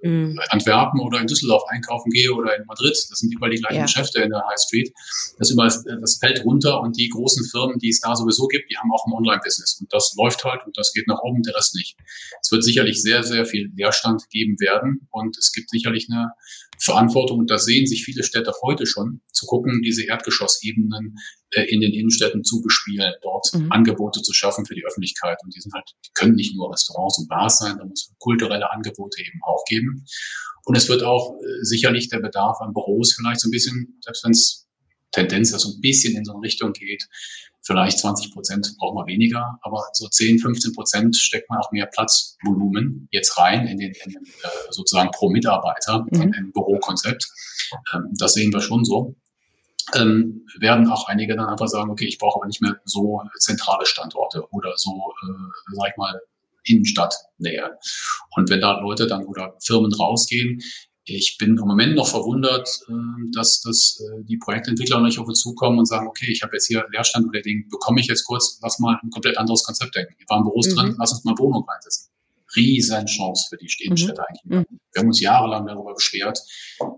äh, 0.03 0.09
mhm. 0.09 0.41
Antwerpen 0.49 1.01
oder 1.01 1.21
in 1.21 1.27
Düsseldorf 1.27 1.63
einkaufen 1.69 2.11
gehe 2.11 2.33
oder 2.33 2.57
in 2.57 2.65
Madrid. 2.67 2.97
Das 3.11 3.19
sind 3.19 3.35
überall 3.35 3.51
die 3.51 3.59
gleichen 3.59 3.77
ja. 3.77 3.83
Geschäfte 3.85 4.23
in 4.23 4.31
der 4.31 4.43
High 4.49 4.59
Street. 4.59 4.93
Das, 5.39 5.51
überall, 5.51 5.71
das 6.01 6.19
fällt 6.19 6.45
runter 6.45 6.81
und 6.81 6.97
die 6.97 7.09
großen 7.09 7.45
Firmen, 7.51 7.79
die 7.79 7.91
es 7.91 8.01
da 8.01 8.17
sowieso 8.17 8.47
gibt, 8.47 8.71
die 8.71 8.77
haben 8.77 8.91
auch 8.93 9.07
ein 9.07 9.13
Online-Business. 9.13 9.79
Und 9.81 9.93
das 9.93 10.15
läuft 10.17 10.45
halt 10.45 10.65
und 10.67 10.77
das 10.77 10.93
geht 10.93 11.07
nach 11.07 11.21
oben, 11.21 11.43
der 11.43 11.55
Rest 11.55 11.75
nicht. 11.75 11.97
Es 12.41 12.51
wird 12.51 12.65
sicherlich 12.65 13.01
sehr, 13.03 13.23
sehr 13.23 13.45
viel 13.45 13.71
Leerstand 13.75 14.29
geben 14.31 14.59
werden 14.61 15.07
und 15.11 15.37
es 15.39 15.53
gibt 15.53 15.71
sicherlich 15.71 16.09
eine 16.11 16.33
Verantwortung, 16.81 17.41
und 17.41 17.51
das 17.51 17.65
sehen 17.65 17.87
sich 17.87 18.05
viele 18.05 18.23
Städte 18.23 18.53
heute 18.63 18.87
schon, 18.87 19.21
zu 19.33 19.47
gucken, 19.47 19.83
diese 19.83 20.05
Erdgeschossebenen 20.05 21.17
äh, 21.53 21.65
in 21.65 21.81
den 21.81 21.93
Innenstädten 21.93 22.43
zu 22.43 22.63
bespielen, 22.63 23.13
dort 23.23 23.53
mhm. 23.53 23.71
Angebote 23.71 24.23
zu 24.23 24.33
schaffen 24.33 24.65
für 24.65 24.75
die 24.75 24.85
Öffentlichkeit. 24.87 25.39
Und 25.45 25.55
die 25.55 25.61
sind 25.61 25.73
halt, 25.75 25.91
die 26.05 26.11
können 26.15 26.35
nicht 26.35 26.55
nur 26.57 26.73
Restaurants 26.73 27.19
und 27.19 27.29
Bars 27.29 27.59
sein, 27.59 27.77
da 27.79 27.85
muss 27.85 28.13
kulturelle 28.19 28.71
Angebote 28.71 29.21
eben 29.21 29.41
auch 29.45 29.65
geben. 29.69 30.07
Und 30.65 30.77
es 30.77 30.89
wird 30.89 31.03
auch 31.03 31.37
äh, 31.37 31.63
sicherlich 31.63 32.09
der 32.09 32.21
Bedarf 32.21 32.61
an 32.61 32.73
Büros 32.73 33.15
vielleicht 33.15 33.41
so 33.41 33.49
ein 33.49 33.53
bisschen, 33.53 33.99
selbst 34.03 34.25
wenn 34.25 34.33
es 34.33 34.67
Tendenz 35.13 35.51
so 35.51 35.69
ein 35.69 35.81
bisschen 35.81 36.17
in 36.17 36.25
so 36.25 36.33
eine 36.33 36.43
Richtung 36.43 36.73
geht, 36.73 37.09
vielleicht 37.63 37.99
20 37.99 38.33
Prozent 38.33 38.75
braucht 38.79 38.95
man 38.95 39.07
weniger, 39.07 39.59
aber 39.63 39.83
so 39.93 40.09
10, 40.09 40.39
15 40.39 40.73
Prozent 40.73 41.17
steckt 41.17 41.51
man 41.51 41.59
auch 41.59 41.73
mehr 41.73 41.87
Platzvolumen 41.87 43.09
jetzt 43.11 43.39
rein 43.39 43.67
in 43.67 43.79
den, 43.79 43.93
in 44.05 44.13
den 44.13 44.25
äh, 44.25 44.49
sozusagen 44.71 45.11
pro 45.11 45.31
Mitarbeiter 45.31 46.07
mhm. 46.11 46.33
im 46.33 46.53
Bürokonzept. 46.53 47.27
Ähm, 47.95 48.13
das 48.19 48.35
sehen 48.35 48.53
wir 48.53 48.61
schon 48.61 48.85
so 48.85 49.15
ähm, 49.95 50.47
werden 50.59 50.89
auch 50.89 51.09
einige 51.09 51.37
dann 51.37 51.47
einfach 51.47 51.69
sagen, 51.69 51.91
okay, 51.91 52.07
ich 52.07 52.19
brauche 52.19 52.39
aber 52.39 52.47
nicht 52.47 52.63
mehr 52.63 52.77
so 52.85 53.23
zentrale 53.39 53.87
Standorte 53.87 54.47
oder 54.51 54.73
so, 54.77 55.13
äh, 55.23 55.75
sag 55.75 55.91
ich 55.91 55.97
mal, 55.97 56.21
Innenstadtnähe. 56.65 57.79
Und 58.37 58.51
wenn 58.51 58.61
da 58.61 58.81
Leute 58.81 59.07
dann 59.07 59.25
oder 59.25 59.57
Firmen 59.61 59.93
rausgehen, 59.93 60.61
ich 61.05 61.37
bin 61.39 61.57
im 61.57 61.67
Moment 61.67 61.97
noch 61.97 62.09
verwundert, 62.09 62.69
äh, 62.89 62.93
dass, 63.35 63.61
dass 63.63 64.01
äh, 64.01 64.25
die 64.25 64.37
Projektentwickler 64.37 65.01
nicht 65.01 65.19
auf 65.19 65.27
uns 65.27 65.41
zukommen 65.41 65.79
und 65.79 65.87
sagen, 65.87 66.07
okay, 66.07 66.31
ich 66.31 66.43
habe 66.43 66.55
jetzt 66.55 66.67
hier 66.67 66.87
Leerstand 66.93 67.29
oder 67.29 67.41
den 67.41 67.69
bekomme 67.69 68.01
ich 68.01 68.07
jetzt 68.07 68.25
kurz, 68.25 68.59
lass 68.63 68.79
mal 68.79 68.99
ein 69.03 69.11
komplett 69.11 69.39
anderes 69.39 69.65
Konzept 69.65 69.95
denken. 69.95 70.15
Hier 70.19 70.27
waren 70.29 70.43
Büros 70.43 70.69
mhm. 70.69 70.77
drin, 70.77 70.97
lass 70.99 71.13
uns 71.13 71.25
mal 71.25 71.37
Wohnung 71.39 71.67
reinsetzen. 71.69 72.11
Riesenchance 72.57 73.47
für 73.49 73.57
die 73.57 73.69
Innenstädte 73.85 74.21
mhm. 74.21 74.27
eigentlich. 74.29 74.45
Mhm. 74.45 74.79
Wir 74.93 75.01
haben 75.01 75.09
uns 75.09 75.21
jahrelang 75.21 75.67
darüber 75.67 75.95
beschwert, 75.95 76.41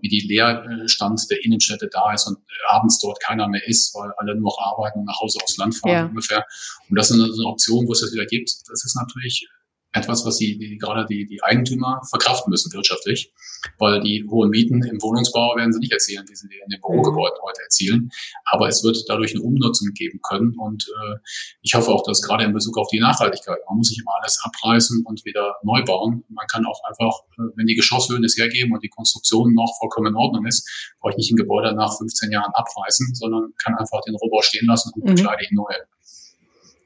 wie 0.01 0.09
die 0.09 0.21
Leerstand 0.21 1.29
der 1.29 1.45
Innenstädte 1.45 1.89
da 1.91 2.13
ist 2.13 2.27
und 2.27 2.39
abends 2.69 2.99
dort 2.99 3.21
keiner 3.21 3.47
mehr 3.47 3.65
ist, 3.67 3.93
weil 3.93 4.11
alle 4.17 4.33
nur 4.33 4.49
noch 4.49 4.57
arbeiten 4.59 4.99
und 4.99 5.05
nach 5.05 5.19
Hause 5.21 5.39
aufs 5.43 5.57
Land 5.57 5.75
fahren 5.75 5.91
ja. 5.91 6.05
ungefähr. 6.05 6.43
Und 6.89 6.97
das 6.97 7.11
ist 7.11 7.19
eine, 7.19 7.25
eine 7.25 7.45
Option, 7.45 7.87
wo 7.87 7.93
es 7.93 8.01
das 8.01 8.11
wieder 8.13 8.25
gibt. 8.25 8.49
Das 8.67 8.83
ist 8.83 8.95
natürlich 8.95 9.47
etwas, 9.93 10.25
was 10.25 10.37
die, 10.37 10.57
die 10.57 10.77
gerade 10.77 11.05
die, 11.05 11.25
die 11.25 11.41
Eigentümer 11.43 12.01
verkraften 12.09 12.49
müssen 12.49 12.73
wirtschaftlich, 12.73 13.31
weil 13.77 14.01
die 14.01 14.25
hohen 14.29 14.49
Mieten 14.49 14.83
im 14.83 15.01
Wohnungsbau 15.01 15.55
werden 15.55 15.71
sie 15.71 15.79
nicht 15.79 15.93
erzielen, 15.93 16.25
wie 16.27 16.35
sie 16.35 16.47
in 16.47 16.69
den 16.69 16.81
Bürogebäuden 16.81 17.37
heute 17.43 17.61
erzielen. 17.61 18.09
Aber 18.45 18.67
es 18.67 18.83
wird 18.83 18.97
dadurch 19.07 19.33
eine 19.33 19.43
Umnutzung 19.43 19.89
geben 19.93 20.19
können 20.27 20.55
und 20.57 20.83
äh, 20.87 21.15
ich 21.61 21.75
hoffe 21.75 21.91
auch, 21.91 22.03
dass 22.03 22.21
gerade 22.21 22.43
in 22.43 22.53
Bezug 22.53 22.77
auf 22.77 22.87
die 22.87 22.99
Nachhaltigkeit, 22.99 23.59
man 23.67 23.77
muss 23.77 23.89
sich 23.89 23.99
immer 23.99 24.15
alles 24.19 24.39
abreißen 24.43 25.03
und 25.05 25.23
wieder 25.25 25.55
neu 25.63 25.83
bauen. 25.83 26.23
Man 26.29 26.47
kann 26.47 26.65
auch 26.65 26.81
einfach, 26.87 27.19
äh, 27.37 27.55
wenn 27.55 27.67
die 27.67 27.75
Geschosshöhen 27.75 28.23
es 28.23 28.35
hergeben 28.35 28.73
und 28.73 28.83
die 28.83 28.89
Konstruktion 28.89 29.53
noch 29.53 29.77
vollkommen 29.79 30.07
in 30.07 30.15
Ordnung 30.15 30.45
ist, 30.47 30.67
brauche 30.99 31.11
ich 31.11 31.17
nicht 31.17 31.31
ein 31.31 31.37
Gebäude 31.37 31.73
nach 31.75 31.95
15 31.97 32.31
Jahren 32.31 32.51
abreißen, 32.53 33.13
sondern 33.13 33.53
kann 33.63 33.75
einfach 33.75 34.01
den 34.01 34.15
Rohbau 34.15 34.41
stehen 34.41 34.65
lassen 34.65 34.91
und 34.95 35.03
mhm. 35.03 35.15
bekleide 35.15 35.43
ihn 35.43 35.55
neu 35.55 35.73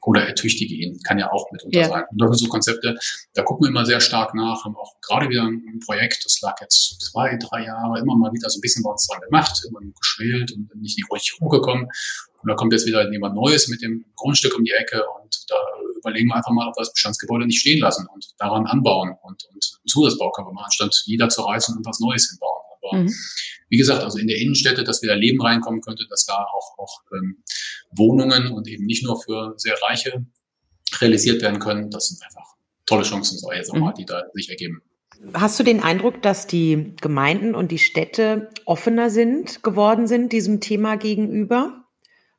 oder 0.08 0.26
ertüchtige 0.26 0.74
ihn, 0.74 0.98
kann 1.02 1.18
ja 1.18 1.30
auch 1.30 1.52
mitunter 1.52 1.80
ja. 1.80 1.86
sein. 1.86 2.04
Und 2.10 2.18
das 2.18 2.30
sind 2.30 2.46
so 2.46 2.50
Konzepte, 2.50 2.96
da 3.34 3.42
gucken 3.42 3.66
wir 3.66 3.68
immer 3.68 3.84
sehr 3.84 4.00
stark 4.00 4.34
nach, 4.34 4.64
haben 4.64 4.74
auch 4.74 4.94
gerade 5.02 5.28
wieder 5.28 5.42
ein 5.42 5.80
Projekt, 5.84 6.24
das 6.24 6.40
lag 6.40 6.54
jetzt 6.62 7.02
zwei, 7.02 7.36
drei 7.36 7.66
Jahre, 7.66 8.00
immer 8.00 8.16
mal 8.16 8.32
wieder 8.32 8.48
so 8.48 8.58
ein 8.58 8.62
bisschen 8.62 8.82
bei 8.82 8.90
uns 8.90 9.06
dran 9.06 9.20
gemacht, 9.20 9.62
immer 9.68 9.82
nur 9.82 9.92
geschwält 9.92 10.52
und 10.52 10.74
nicht 10.80 10.96
die 10.96 11.04
ruhig 11.10 11.36
hochgekommen. 11.42 11.88
Und 12.40 12.48
da 12.48 12.54
kommt 12.54 12.72
jetzt 12.72 12.86
wieder 12.86 13.10
jemand 13.12 13.34
Neues 13.34 13.68
mit 13.68 13.82
dem 13.82 14.06
Grundstück 14.16 14.56
um 14.56 14.64
die 14.64 14.70
Ecke 14.70 15.04
und 15.20 15.44
da 15.48 15.56
überlegen 15.98 16.28
wir 16.28 16.36
einfach 16.36 16.52
mal, 16.52 16.68
ob 16.68 16.76
wir 16.76 16.84
das 16.84 16.94
Bestandsgebäude 16.94 17.44
nicht 17.44 17.60
stehen 17.60 17.80
lassen 17.80 18.06
und 18.14 18.30
daran 18.38 18.64
anbauen 18.64 19.14
und, 19.22 19.44
und 19.52 19.78
Zusatzbau 19.86 20.30
können 20.30 20.48
wir 20.48 20.52
machen, 20.54 20.66
anstatt 20.66 21.02
jeder 21.04 21.28
zu 21.28 21.42
reißen 21.42 21.76
und 21.76 21.84
was 21.84 22.00
Neues 22.00 22.30
hinbauen. 22.30 22.67
Aber 22.88 23.02
mhm. 23.02 23.14
wie 23.68 23.76
gesagt, 23.76 24.02
also 24.02 24.18
in 24.18 24.26
der 24.26 24.38
Innenstädte, 24.38 24.84
dass 24.84 25.02
wieder 25.02 25.16
Leben 25.16 25.40
reinkommen 25.40 25.80
könnte, 25.80 26.06
dass 26.08 26.24
da 26.24 26.34
auch, 26.34 26.78
auch 26.78 27.02
ähm, 27.12 27.42
Wohnungen 27.90 28.48
und 28.48 28.68
eben 28.68 28.84
nicht 28.86 29.04
nur 29.04 29.20
für 29.20 29.54
sehr 29.56 29.76
Reiche 29.82 30.24
realisiert 31.00 31.42
werden 31.42 31.58
können, 31.58 31.90
das 31.90 32.08
sind 32.08 32.22
einfach 32.24 32.54
tolle 32.86 33.02
Chancen, 33.02 33.38
so 33.38 33.52
jetzt 33.52 33.70
auch 33.70 33.76
mal, 33.76 33.90
mhm. 33.90 33.96
die 33.96 34.04
da 34.06 34.24
sich 34.32 34.48
ergeben. 34.48 34.82
Hast 35.34 35.58
du 35.58 35.64
den 35.64 35.82
Eindruck, 35.82 36.22
dass 36.22 36.46
die 36.46 36.94
Gemeinden 37.00 37.54
und 37.54 37.72
die 37.72 37.78
Städte 37.78 38.50
offener 38.64 39.10
sind, 39.10 39.62
geworden 39.62 40.06
sind 40.06 40.32
diesem 40.32 40.60
Thema 40.60 40.96
gegenüber? 40.96 41.84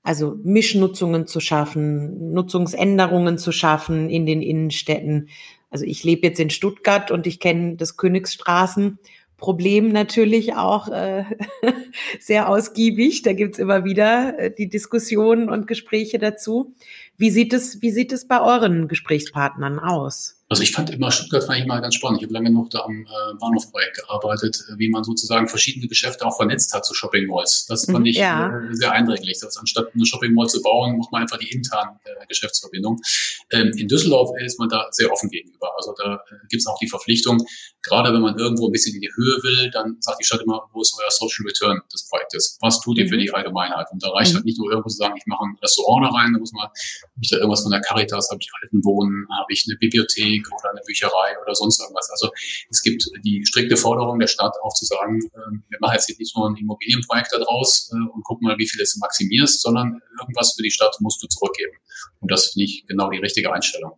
Also 0.01 0.38
Mischnutzungen 0.43 1.27
zu 1.27 1.41
schaffen, 1.41 2.31
Nutzungsänderungen 2.31 3.38
zu 3.38 3.51
schaffen 3.51 4.09
in 4.09 4.25
den 4.25 4.41
Innenstädten. 4.41 5.29
Also 5.69 5.85
ich 5.85 6.03
lebe 6.03 6.25
jetzt 6.25 6.39
in 6.39 6.49
Stuttgart 6.49 7.12
und 7.12 7.27
ich 7.27 7.39
kenne 7.39 7.75
das 7.75 7.97
Königsstraßen 7.97 8.97
Problem 9.39 9.91
natürlich 9.91 10.56
auch 10.56 10.88
äh, 10.89 11.23
sehr 12.19 12.49
ausgiebig. 12.49 13.23
Da 13.23 13.34
gibt's 13.34 13.60
immer 13.60 13.84
wieder 13.84 14.38
äh, 14.38 14.54
die 14.54 14.69
Diskussionen 14.69 15.49
und 15.49 15.67
Gespräche 15.67 16.19
dazu. 16.19 16.73
Wie 17.17 17.32
sieht 17.32 17.54
es, 17.54 17.82
wie 17.82 17.91
sieht 17.91 18.12
es 18.12 18.28
bei 18.28 18.41
euren 18.41 18.88
Gesprächspartnern 18.88 19.80
aus? 19.80 20.38
Also 20.51 20.63
ich 20.63 20.71
fand 20.71 20.89
immer 20.89 21.12
Stuttgart 21.12 21.43
fand 21.43 21.59
ich 21.59 21.67
mal 21.67 21.79
ganz 21.79 21.93
spannend. 21.93 22.19
Ich 22.19 22.25
habe 22.25 22.33
lange 22.33 22.49
noch 22.49 22.67
da 22.69 22.79
am 22.79 23.05
äh, 23.05 23.38
Bahnhofprojekt 23.39 23.97
gearbeitet, 23.97 24.65
äh, 24.67 24.79
wie 24.79 24.89
man 24.89 25.03
sozusagen 25.03 25.47
verschiedene 25.47 25.88
Geschäfte 25.88 26.25
auch 26.25 26.35
vernetzt 26.35 26.73
hat 26.73 26.85
zu 26.88 26.95
Shopping 26.95 27.27
Malls. 27.27 27.67
Das 27.67 27.85
fand 27.85 27.99
mhm, 27.99 28.05
ich 28.07 28.17
ja. 28.17 28.49
äh, 28.49 28.73
sehr 28.73 28.91
eindringlich. 28.91 29.39
Dass 29.39 29.57
anstatt 29.57 29.89
eine 29.93 30.07
Shopping 30.07 30.33
Mall 30.33 30.47
zu 30.47 30.59
bauen, 30.63 30.97
macht 30.97 31.12
man 31.12 31.21
einfach 31.21 31.38
die 31.38 31.51
internen 31.51 31.99
äh, 32.03 32.25
Geschäftsverbindung. 32.27 32.99
Ähm, 33.51 33.71
in 33.77 33.88
Düsseldorf 33.88 34.31
ist 34.43 34.57
man 34.57 34.69
da 34.69 34.88
sehr 34.89 35.12
offen 35.12 35.29
gegenüber. 35.29 35.71
Also 35.77 35.93
da 35.95 36.15
äh, 36.15 36.35
gibt 36.49 36.62
es 36.62 36.67
auch 36.67 36.79
die 36.79 36.88
Verpflichtung, 36.88 37.45
gerade 37.83 38.12
wenn 38.12 38.21
man 38.21 38.38
irgendwo 38.38 38.67
ein 38.67 38.71
bisschen 38.71 38.95
in 38.95 39.01
die 39.01 39.12
Höhe 39.15 39.43
will, 39.43 39.69
dann 39.71 39.97
sagt 39.99 40.19
die 40.19 40.25
Stadt 40.25 40.41
immer, 40.41 40.67
wo 40.73 40.81
ist 40.81 40.97
euer 40.99 41.12
Social 41.12 41.45
Return 41.45 41.79
des 41.93 42.09
Projektes? 42.09 42.57
Was 42.59 42.79
tut 42.81 42.97
ihr 42.97 43.07
für 43.07 43.15
mhm. 43.17 43.21
die 43.21 43.33
Allgemeinheit? 43.33 43.85
Und 43.91 44.03
da 44.03 44.09
reicht 44.09 44.31
mhm. 44.31 44.38
halt 44.38 44.45
nicht 44.45 44.57
nur 44.57 44.71
irgendwo 44.71 44.89
zu 44.89 44.97
sagen, 44.97 45.13
ich 45.15 45.27
mache 45.27 45.43
ein 45.45 45.57
Restaurant 45.62 46.07
da 46.07 46.17
rein, 46.17 46.33
da 46.33 46.39
muss 46.39 46.51
man, 46.53 46.63
habe 46.63 46.73
ich 47.21 47.29
da 47.29 47.38
irgendwas 47.38 47.62
von 47.62 47.71
der 47.71 47.81
Caritas, 47.81 48.29
habe 48.31 48.39
ich 48.41 48.49
Altenwohnen, 48.62 49.27
habe 49.39 49.53
ich 49.53 49.65
eine 49.67 49.77
Bibliothek 49.77 50.38
oder 50.47 50.71
eine 50.71 50.82
Bücherei 50.86 51.36
oder 51.41 51.56
sonst 51.56 51.80
irgendwas. 51.80 52.10
Also 52.10 52.30
es 52.69 52.82
gibt 52.82 53.06
die 53.23 53.45
strikte 53.45 53.78
Forderung 53.78 54.19
der 54.19 54.28
Stadt 54.28 54.56
auch 54.63 54.73
zu 54.73 54.86
sagen, 54.86 55.19
äh, 55.19 55.52
wir 55.69 55.78
machen 55.80 55.93
jetzt 55.93 56.10
nicht 56.10 56.36
nur 56.36 56.49
ein 56.49 56.56
Immobilienprojekt 56.56 57.32
daraus 57.32 57.91
äh, 57.93 58.13
und 58.13 58.23
gucken 58.23 58.47
mal, 58.47 58.58
wie 58.58 58.67
viel 58.67 58.84
du 58.84 58.99
maximierst, 58.99 59.62
sondern 59.62 60.02
irgendwas 60.19 60.54
für 60.56 60.63
die 60.63 60.71
Stadt 60.71 60.95
musst 60.99 61.21
du 61.23 61.28
zurückgeben. 61.28 61.78
Und 62.19 62.32
das 62.32 62.52
finde 62.52 62.65
ich 62.65 62.86
genau 62.88 63.10
die 63.10 63.19
richtige 63.19 63.52
Einstellung. 63.54 63.93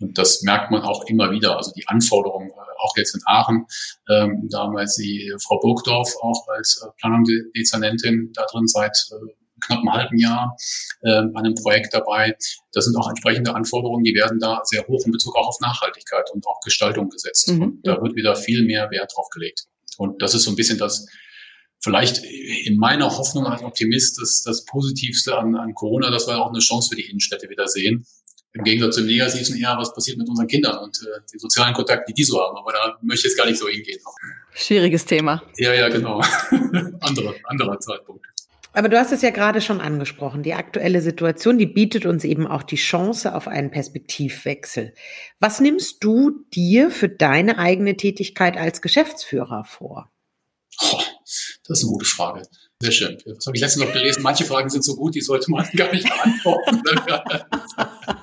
Und 0.00 0.16
das 0.16 0.42
merkt 0.42 0.70
man 0.70 0.82
auch 0.82 1.04
immer 1.06 1.30
wieder. 1.30 1.56
Also 1.56 1.72
die 1.72 1.86
Anforderungen, 1.86 2.50
äh, 2.50 2.70
auch 2.78 2.96
jetzt 2.96 3.14
in 3.14 3.20
Aachen, 3.26 3.66
ähm, 4.08 4.48
damals 4.50 4.96
die 4.96 5.32
Frau 5.46 5.60
Burgdorf 5.60 6.14
auch 6.22 6.48
als 6.48 6.82
äh, 6.82 6.88
Planungsdezernentin 7.00 8.32
da 8.32 8.46
drin 8.50 8.66
seit 8.66 8.96
äh, 9.10 9.39
knapp 9.60 9.80
einem 9.80 9.92
halben 9.92 10.18
Jahr 10.18 10.56
äh, 11.02 11.10
an 11.10 11.36
einem 11.36 11.54
Projekt 11.54 11.94
dabei. 11.94 12.36
Das 12.72 12.84
sind 12.84 12.96
auch 12.96 13.08
entsprechende 13.08 13.54
Anforderungen, 13.54 14.04
die 14.04 14.14
werden 14.14 14.38
da 14.38 14.60
sehr 14.64 14.86
hoch 14.86 15.04
in 15.04 15.12
Bezug 15.12 15.36
auch 15.36 15.48
auf 15.48 15.60
Nachhaltigkeit 15.60 16.30
und 16.32 16.46
auch 16.46 16.60
Gestaltung 16.60 17.08
gesetzt. 17.08 17.48
Mhm. 17.48 17.62
Und 17.62 17.86
da 17.86 18.00
wird 18.02 18.14
wieder 18.14 18.36
viel 18.36 18.64
mehr 18.64 18.90
Wert 18.90 19.12
drauf 19.14 19.28
gelegt. 19.30 19.66
Und 19.98 20.22
das 20.22 20.34
ist 20.34 20.44
so 20.44 20.50
ein 20.50 20.56
bisschen 20.56 20.78
das, 20.78 21.06
vielleicht 21.80 22.22
in 22.24 22.76
meiner 22.76 23.16
Hoffnung 23.16 23.46
als 23.46 23.62
Optimist, 23.62 24.20
das, 24.20 24.42
das 24.42 24.64
Positivste 24.64 25.36
an, 25.36 25.56
an 25.56 25.74
Corona, 25.74 26.10
dass 26.10 26.26
wir 26.26 26.38
auch 26.38 26.50
eine 26.50 26.60
Chance 26.60 26.90
für 26.90 26.96
die 26.96 27.08
Innenstädte 27.08 27.48
wieder 27.48 27.68
sehen 27.68 28.06
im 28.52 28.64
Gegensatz 28.64 28.96
zum 28.96 29.06
Negativen 29.06 29.56
eher, 29.56 29.76
was 29.78 29.94
passiert 29.94 30.18
mit 30.18 30.28
unseren 30.28 30.46
Kindern 30.46 30.78
und 30.78 30.96
äh, 31.02 31.20
die 31.32 31.38
sozialen 31.38 31.72
Kontakte, 31.72 32.04
die 32.08 32.14
die 32.14 32.24
so 32.24 32.40
haben. 32.40 32.56
Aber 32.56 32.72
da 32.72 32.98
möchte 33.02 33.26
ich 33.26 33.32
jetzt 33.32 33.36
gar 33.36 33.46
nicht 33.46 33.58
so 33.58 33.68
hingehen. 33.68 34.00
Schwieriges 34.54 35.04
Thema. 35.04 35.42
Ja, 35.56 35.72
ja, 35.72 35.88
genau. 35.88 36.20
Andere, 37.00 37.34
anderer 37.44 37.78
Zeitpunkt. 37.78 38.26
Aber 38.72 38.88
du 38.88 38.98
hast 38.98 39.12
es 39.12 39.22
ja 39.22 39.30
gerade 39.30 39.60
schon 39.60 39.80
angesprochen. 39.80 40.42
Die 40.42 40.54
aktuelle 40.54 41.02
Situation, 41.02 41.58
die 41.58 41.66
bietet 41.66 42.06
uns 42.06 42.24
eben 42.24 42.46
auch 42.46 42.62
die 42.62 42.76
Chance 42.76 43.34
auf 43.34 43.48
einen 43.48 43.70
Perspektivwechsel. 43.70 44.94
Was 45.40 45.60
nimmst 45.60 46.04
du 46.04 46.44
dir 46.54 46.90
für 46.90 47.08
deine 47.08 47.58
eigene 47.58 47.96
Tätigkeit 47.96 48.56
als 48.56 48.80
Geschäftsführer 48.80 49.64
vor? 49.64 50.12
Oh, 50.82 51.00
das 51.24 51.78
ist 51.78 51.84
eine 51.84 51.92
gute 51.92 52.06
Frage. 52.06 52.42
Sehr 52.80 52.92
schön. 52.92 53.18
Das 53.26 53.46
habe 53.46 53.56
ich 53.56 53.60
letztens 53.60 53.86
noch 53.86 53.92
gelesen. 53.92 54.22
Manche 54.22 54.44
Fragen 54.44 54.70
sind 54.70 54.84
so 54.84 54.96
gut, 54.96 55.14
die 55.14 55.20
sollte 55.20 55.50
man 55.50 55.68
gar 55.76 55.92
nicht 55.92 56.08
beantworten. 56.08 56.82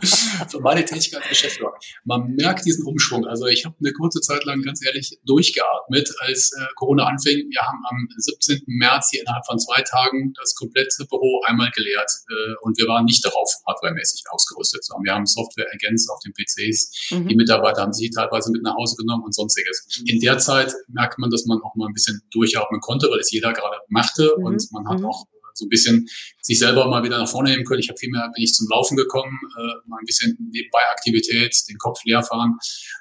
Für 0.50 0.60
meine 0.62 0.86
Tätigkeit 0.86 1.22
als 1.22 1.30
Geschäftsführer. 1.30 1.74
Man 2.04 2.36
merkt 2.36 2.66
diesen 2.66 2.86
Umschwung. 2.86 3.26
Also 3.26 3.48
ich 3.48 3.66
habe 3.66 3.76
eine 3.80 3.92
kurze 3.94 4.22
Zeit 4.22 4.46
lang 4.46 4.62
ganz 4.62 4.86
ehrlich 4.86 5.20
durchgeatmet, 5.26 6.14
als 6.20 6.52
äh, 6.54 6.66
Corona 6.76 7.06
anfing. 7.06 7.50
Wir 7.50 7.62
haben 7.62 7.80
am 7.90 8.08
17. 8.18 8.64
März 8.68 9.10
hier 9.12 9.22
innerhalb 9.22 9.46
von 9.46 9.60
zwei 9.60 9.82
Tagen 9.82 10.34
das 10.34 10.56
komplette 10.56 11.06
Büro 11.10 11.42
einmal 11.46 11.72
geleert 11.72 12.12
äh, 12.30 12.56
und 12.62 12.78
wir 12.78 12.88
waren 12.88 13.06
nicht 13.06 13.24
darauf 13.26 13.50
hardwaremäßig 13.68 14.24
ausgerüstet, 14.30 14.84
sondern 14.86 15.04
wir 15.06 15.14
haben 15.14 15.26
Software 15.26 15.68
ergänzt 15.72 16.10
auf 16.10 16.20
den 16.20 16.34
PCs. 16.34 17.12
Mhm. 17.12 17.28
Die 17.28 17.36
Mitarbeiter 17.36 17.82
haben 17.82 17.94
sich 17.94 18.12
teilweise 18.12 18.52
mit 18.52 18.64
nach 18.64 18.76
Hause 18.76 18.96
genommen 18.98 19.24
und 19.24 19.34
sonstiges. 19.34 20.02
In 20.06 20.20
der 20.20 20.38
Zeit 20.38 20.74
merkt 20.88 21.20
man, 21.20 21.30
dass 21.30 21.46
man 21.46 21.62
auch 21.62 21.76
mal 21.76 21.88
ein 21.88 21.94
bisschen 21.94 22.22
durchatmen 22.32 22.80
konnte, 22.82 23.10
weil 23.10 23.20
es 23.20 23.32
jeder 23.32 23.54
gerade 23.54 23.78
machte 23.90 24.34
mhm. 24.38 24.46
und 24.46 24.72
man 24.72 24.88
hat 24.88 25.00
mhm. 25.00 25.06
auch 25.06 25.26
so 25.58 25.66
ein 25.66 25.70
bisschen 25.70 26.08
sich 26.42 26.60
selber 26.60 26.88
mal 26.88 27.04
wieder 27.04 27.18
nach 27.18 27.28
vorne 27.28 27.50
nehmen 27.50 27.66
können. 27.66 27.80
Ich 27.80 27.90
habe 27.90 27.98
viel 27.98 28.12
mehr, 28.12 28.30
bin 28.34 28.44
ich 28.44 28.54
zum 28.54 28.68
Laufen 28.70 28.96
gekommen, 28.96 29.40
äh, 29.58 29.90
mal 29.90 30.00
ein 30.00 30.06
bisschen 30.06 30.38
nebenbei 30.52 30.80
Aktivität, 30.92 31.56
den 31.70 31.78
Kopf 31.78 32.00
leer 32.06 32.24
fahren. 32.24 32.58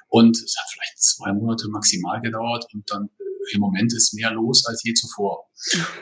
Und 0.09 0.37
es 0.37 0.55
hat 0.57 0.67
vielleicht 0.73 1.01
zwei 1.01 1.33
Monate 1.33 1.67
maximal 1.69 2.21
gedauert 2.21 2.65
und 2.73 2.83
dann 2.89 3.09
äh, 3.19 3.55
im 3.55 3.61
Moment 3.61 3.93
ist 3.93 4.13
mehr 4.13 4.31
los 4.31 4.65
als 4.65 4.83
je 4.83 4.93
zuvor. 4.93 5.47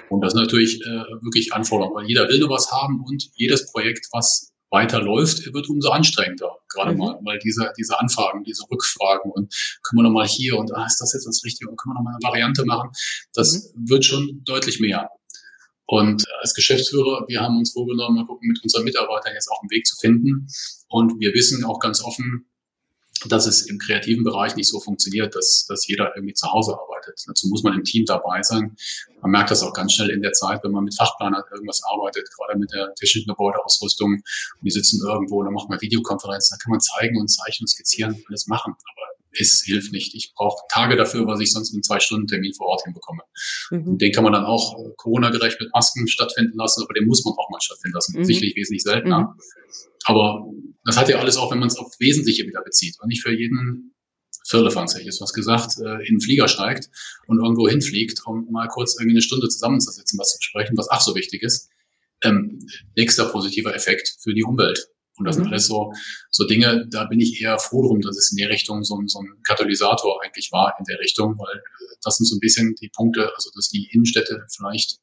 Und 0.10 0.22
das 0.22 0.34
ist 0.34 0.40
natürlich 0.40 0.82
äh, 0.82 1.04
wirklich 1.22 1.54
Anforderung, 1.54 1.96
weil 1.96 2.08
jeder 2.08 2.28
will 2.28 2.40
nur 2.40 2.50
was 2.50 2.72
haben 2.72 3.04
und 3.06 3.30
jedes 3.36 3.72
Projekt, 3.72 4.08
was 4.12 4.56
weiterläuft, 4.72 5.54
wird 5.54 5.70
umso 5.70 5.90
anstrengender. 5.90 6.58
Gerade 6.70 6.92
mhm. 6.92 6.98
mal, 6.98 7.20
weil 7.24 7.40
diese, 7.40 7.72
diese 7.78 7.98
Anfragen, 8.00 8.44
diese 8.44 8.64
Rückfragen 8.70 9.32
und 9.32 9.54
können 9.84 10.00
wir 10.00 10.04
nochmal 10.04 10.28
hier 10.28 10.58
und 10.58 10.74
ah, 10.76 10.86
ist 10.86 11.00
das 11.00 11.14
jetzt 11.14 11.26
das 11.26 11.42
Richtige 11.46 11.70
und 11.70 11.78
können 11.78 11.94
wir 11.94 12.00
nochmal 12.00 12.16
eine 12.16 12.28
Variante 12.28 12.66
machen, 12.66 12.90
das 13.34 13.74
mhm. 13.74 13.90
wird 13.90 14.06
schon 14.06 14.42
deutlich 14.44 14.80
mehr. 14.80 15.10
Und 15.88 16.24
als 16.42 16.54
Geschäftsführer, 16.54 17.26
wir 17.28 17.42
haben 17.42 17.58
uns 17.58 17.74
vorgenommen, 17.74 18.16
mal 18.16 18.26
gucken, 18.26 18.48
mit 18.48 18.62
unseren 18.64 18.84
Mitarbeitern 18.84 19.34
jetzt 19.34 19.50
auch 19.50 19.62
einen 19.62 19.70
Weg 19.70 19.86
zu 19.86 19.96
finden. 19.98 20.48
Und 20.90 21.20
wir 21.20 21.34
wissen 21.34 21.64
auch 21.64 21.80
ganz 21.80 22.02
offen, 22.02 22.48
dass 23.28 23.48
es 23.48 23.66
im 23.68 23.80
kreativen 23.80 24.24
Bereich 24.24 24.56
nicht 24.56 24.70
so 24.70 24.80
funktioniert, 24.80 25.36
dass, 25.36 25.66
dass 25.68 25.88
jeder 25.88 26.16
irgendwie 26.16 26.34
zu 26.34 26.52
Hause 26.52 26.74
arbeitet. 26.74 27.24
Dazu 27.26 27.48
muss 27.48 27.64
man 27.64 27.74
im 27.74 27.84
Team 27.84 28.06
dabei 28.06 28.42
sein. 28.44 28.76
Man 29.22 29.32
merkt 29.32 29.52
das 29.52 29.64
auch 29.64 29.74
ganz 29.74 29.94
schnell 29.94 30.10
in 30.10 30.22
der 30.22 30.34
Zeit, 30.34 30.64
wenn 30.64 30.72
man 30.72 30.84
mit 30.84 30.96
Fachplanern 30.96 31.44
irgendwas 31.52 31.82
arbeitet, 31.84 32.28
gerade 32.36 32.60
mit 32.60 32.72
der 32.74 32.94
technischen 32.96 33.28
Gebäudeausrüstung. 33.28 34.22
Die 34.62 34.72
sitzen 34.72 35.02
irgendwo, 35.06 35.44
dann 35.44 35.54
macht 35.54 35.70
man 35.70 35.82
Videokonferenzen, 35.82 36.58
da 36.58 36.64
kann 36.64 36.72
man 36.72 36.82
zeigen 36.82 37.20
und 37.20 37.28
zeichnen, 37.30 37.68
skizzieren, 37.68 38.22
alles 38.28 38.48
machen. 38.48 38.74
Aber 38.74 39.05
es 39.40 39.64
hilft 39.66 39.92
nicht. 39.92 40.16
Ich 40.16 40.34
brauche 40.36 40.64
Tage 40.72 40.96
dafür, 40.96 41.28
was 41.28 41.40
ich 41.40 41.52
sonst 41.52 41.74
in 41.74 41.84
zwei 41.84 42.00
Stunden 42.00 42.28
Termin 42.28 42.54
vor 42.54 42.68
Ort 42.68 42.84
hinbekomme. 42.84 43.22
Mhm. 43.72 43.98
Den 43.98 44.12
kann 44.12 44.24
man 44.24 44.34
dann 44.34 44.46
auch 44.46 44.80
äh, 44.80 44.92
Corona-gerecht 44.98 45.60
mit 45.60 45.72
Masken 45.74 46.08
stattfinden 46.08 46.58
lassen, 46.58 46.84
aber 46.84 46.94
den 46.94 47.08
muss 47.08 47.24
man 47.26 47.34
auch 47.38 47.50
mal 47.50 47.62
stattfinden 47.62 47.96
lassen. 47.96 48.20
Mhm. 48.20 48.26
Sicherlich 48.26 48.56
wesentlich 48.56 48.84
seltener. 48.84 49.20
Mhm. 49.20 49.40
Aber 50.06 50.46
das 50.86 50.98
hat 50.98 51.10
ja 51.10 51.20
alles 51.20 51.38
auch, 51.38 51.52
wenn 51.52 51.60
man 51.60 51.68
es 51.68 51.78
auf 51.78 51.94
Wesentliche 52.00 52.46
wieder 52.46 52.62
bezieht 52.64 52.98
und 53.02 53.08
nicht 53.08 53.24
für 53.24 53.34
jeden 53.34 53.96
Firlefanz, 54.48 54.94
hätte 54.94 55.02
ich 55.02 55.08
jetzt 55.08 55.22
was 55.22 55.34
gesagt, 55.34 55.78
äh, 55.80 56.08
in 56.08 56.16
den 56.16 56.22
Flieger 56.22 56.48
steigt 56.48 56.90
und 57.28 57.40
irgendwo 57.40 57.68
hinfliegt, 57.68 58.22
um 58.26 58.52
mal 58.52 58.68
kurz 58.68 58.96
irgendwie 58.96 59.16
eine 59.16 59.22
Stunde 59.22 59.48
zusammenzusitzen, 59.48 60.20
was 60.20 60.34
zu 60.34 60.38
besprechen, 60.38 60.78
was 60.78 60.90
ach 60.90 61.02
so 61.02 61.16
wichtig 61.16 61.42
ist. 61.42 61.70
Ähm, 62.24 62.60
nächster 62.96 63.26
positiver 63.26 63.76
Effekt 63.76 64.18
für 64.22 64.34
die 64.34 64.44
Umwelt. 64.44 64.88
Und 65.18 65.26
das 65.26 65.38
mhm. 65.38 65.44
sind 65.44 65.52
alles 65.52 65.68
so, 65.68 65.94
so 66.30 66.46
Dinge, 66.46 66.88
da 66.90 67.06
bin 67.06 67.20
ich 67.20 67.42
eher 67.42 67.58
froh 67.60 67.88
drum, 67.88 68.02
dass 68.02 68.18
es 68.18 68.32
in 68.32 68.38
der 68.38 68.50
Richtung 68.50 68.84
so, 68.84 69.02
so 69.06 69.20
ein 69.20 69.42
Katalysator 69.44 70.22
eigentlich 70.24 70.52
war 70.52 70.76
in 70.80 70.86
der 70.86 71.00
Richtung, 71.00 71.38
weil 71.38 71.58
äh, 71.58 71.96
das 72.04 72.18
sind 72.18 72.26
so 72.26 72.36
ein 72.36 72.40
bisschen 72.40 72.76
die 72.76 72.90
Punkte, 72.90 73.32
also 73.36 73.50
dass 73.56 73.70
die 73.70 73.90
Innenstädte 73.92 74.46
vielleicht 74.56 75.00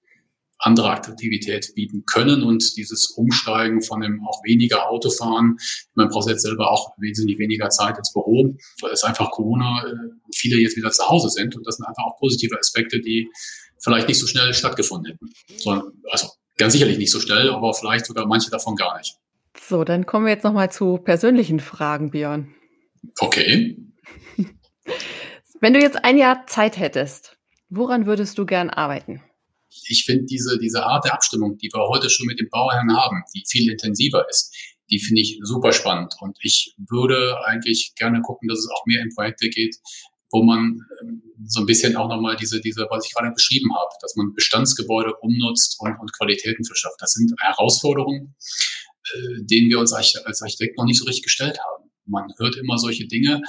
andere 0.63 0.91
Attraktivität 0.91 1.73
bieten 1.75 2.05
können 2.07 2.43
und 2.43 2.77
dieses 2.77 3.09
Umsteigen 3.17 3.83
von 3.83 4.01
dem 4.01 4.25
auch 4.27 4.43
weniger 4.45 4.89
Autofahren. 4.89 5.57
Man 5.95 6.09
braucht 6.09 6.29
jetzt 6.29 6.43
selber 6.43 6.71
auch 6.71 6.93
wesentlich 6.99 7.39
weniger 7.39 7.69
Zeit 7.69 7.99
ins 7.99 8.13
Büro, 8.13 8.57
weil 8.81 8.93
es 8.93 9.03
einfach 9.03 9.31
Corona 9.33 9.85
äh, 9.85 9.95
viele 10.35 10.61
jetzt 10.61 10.77
wieder 10.77 10.91
zu 10.91 11.05
Hause 11.09 11.31
sind 11.31 11.57
und 11.57 11.67
das 11.67 11.77
sind 11.77 11.87
einfach 11.87 12.05
auch 12.05 12.19
positive 12.19 12.57
Aspekte, 12.59 13.01
die 13.01 13.29
vielleicht 13.83 14.09
nicht 14.09 14.21
so 14.21 14.27
schnell 14.27 14.55
stattgefunden 14.55 15.13
hätten. 15.13 15.33
Sondern, 15.59 15.93
also 16.11 16.29
ganz 16.57 16.73
sicherlich 16.73 16.99
nicht 16.99 17.11
so 17.11 17.21
schnell, 17.21 17.51
aber 17.51 17.75
vielleicht 17.75 18.07
sogar 18.07 18.27
manche 18.27 18.51
davon 18.51 18.77
gar 18.77 18.97
nicht. 18.99 19.17
So, 19.57 19.85
dann 19.85 20.07
kommen 20.07 20.27
wir 20.27 20.33
jetzt 20.33 20.45
nochmal 20.45 20.71
zu 20.71 20.99
persönlichen 20.99 21.61
Fragen, 21.61 22.11
Björn. 22.11 22.55
Okay. 23.19 23.77
Wenn 25.61 25.75
du 25.75 25.81
jetzt 25.81 26.05
ein 26.05 26.19
Jahr 26.19 26.47
Zeit 26.47 26.79
hättest, 26.79 27.39
woran 27.69 28.07
würdest 28.07 28.39
du 28.39 28.47
gern 28.47 28.71
arbeiten? 28.71 29.23
Ich 29.89 30.05
finde 30.05 30.25
diese, 30.25 30.59
diese 30.59 30.85
Art 30.85 31.05
der 31.05 31.15
Abstimmung, 31.15 31.57
die 31.59 31.71
wir 31.73 31.89
heute 31.89 32.11
schon 32.11 32.27
mit 32.27 32.39
den 32.39 32.49
Bauherren 32.51 32.95
haben, 32.97 33.23
die 33.35 33.43
viel 33.49 33.71
intensiver 33.71 34.27
ist, 34.29 34.55
die 34.91 35.01
finde 35.01 35.23
ich 35.23 35.39
super 35.43 35.73
spannend. 35.73 36.15
Und 36.21 36.37
ich 36.43 36.75
würde 36.77 37.39
eigentlich 37.47 37.95
gerne 37.97 38.21
gucken, 38.21 38.49
dass 38.49 38.59
es 38.59 38.69
auch 38.69 38.85
mehr 38.87 39.03
in 39.03 39.15
Projekte 39.15 39.49
geht, 39.49 39.77
wo 40.31 40.43
man 40.43 40.81
ähm, 41.03 41.23
so 41.45 41.61
ein 41.61 41.67
bisschen 41.67 41.97
auch 41.97 42.09
nochmal 42.09 42.37
diese, 42.37 42.61
diese, 42.61 42.87
was 42.91 43.07
ich 43.07 43.15
gerade 43.15 43.33
beschrieben 43.33 43.73
habe, 43.75 43.91
dass 44.01 44.17
man 44.17 44.35
Bestandsgebäude 44.35 45.15
umnutzt 45.21 45.77
und, 45.79 45.99
und 45.99 46.13
Qualitäten 46.13 46.65
verschafft. 46.65 46.97
Das 46.99 47.13
sind 47.13 47.33
Herausforderungen, 47.41 48.35
äh, 49.15 49.43
denen 49.43 49.69
wir 49.69 49.79
uns 49.79 49.93
als 49.93 50.43
Architekt 50.43 50.79
noch 50.79 50.85
nicht 50.85 50.99
so 50.99 51.05
richtig 51.05 51.25
gestellt 51.25 51.59
haben. 51.59 51.91
Man 52.07 52.29
hört 52.39 52.57
immer 52.57 52.79
solche 52.79 53.07
Dinge. 53.07 53.41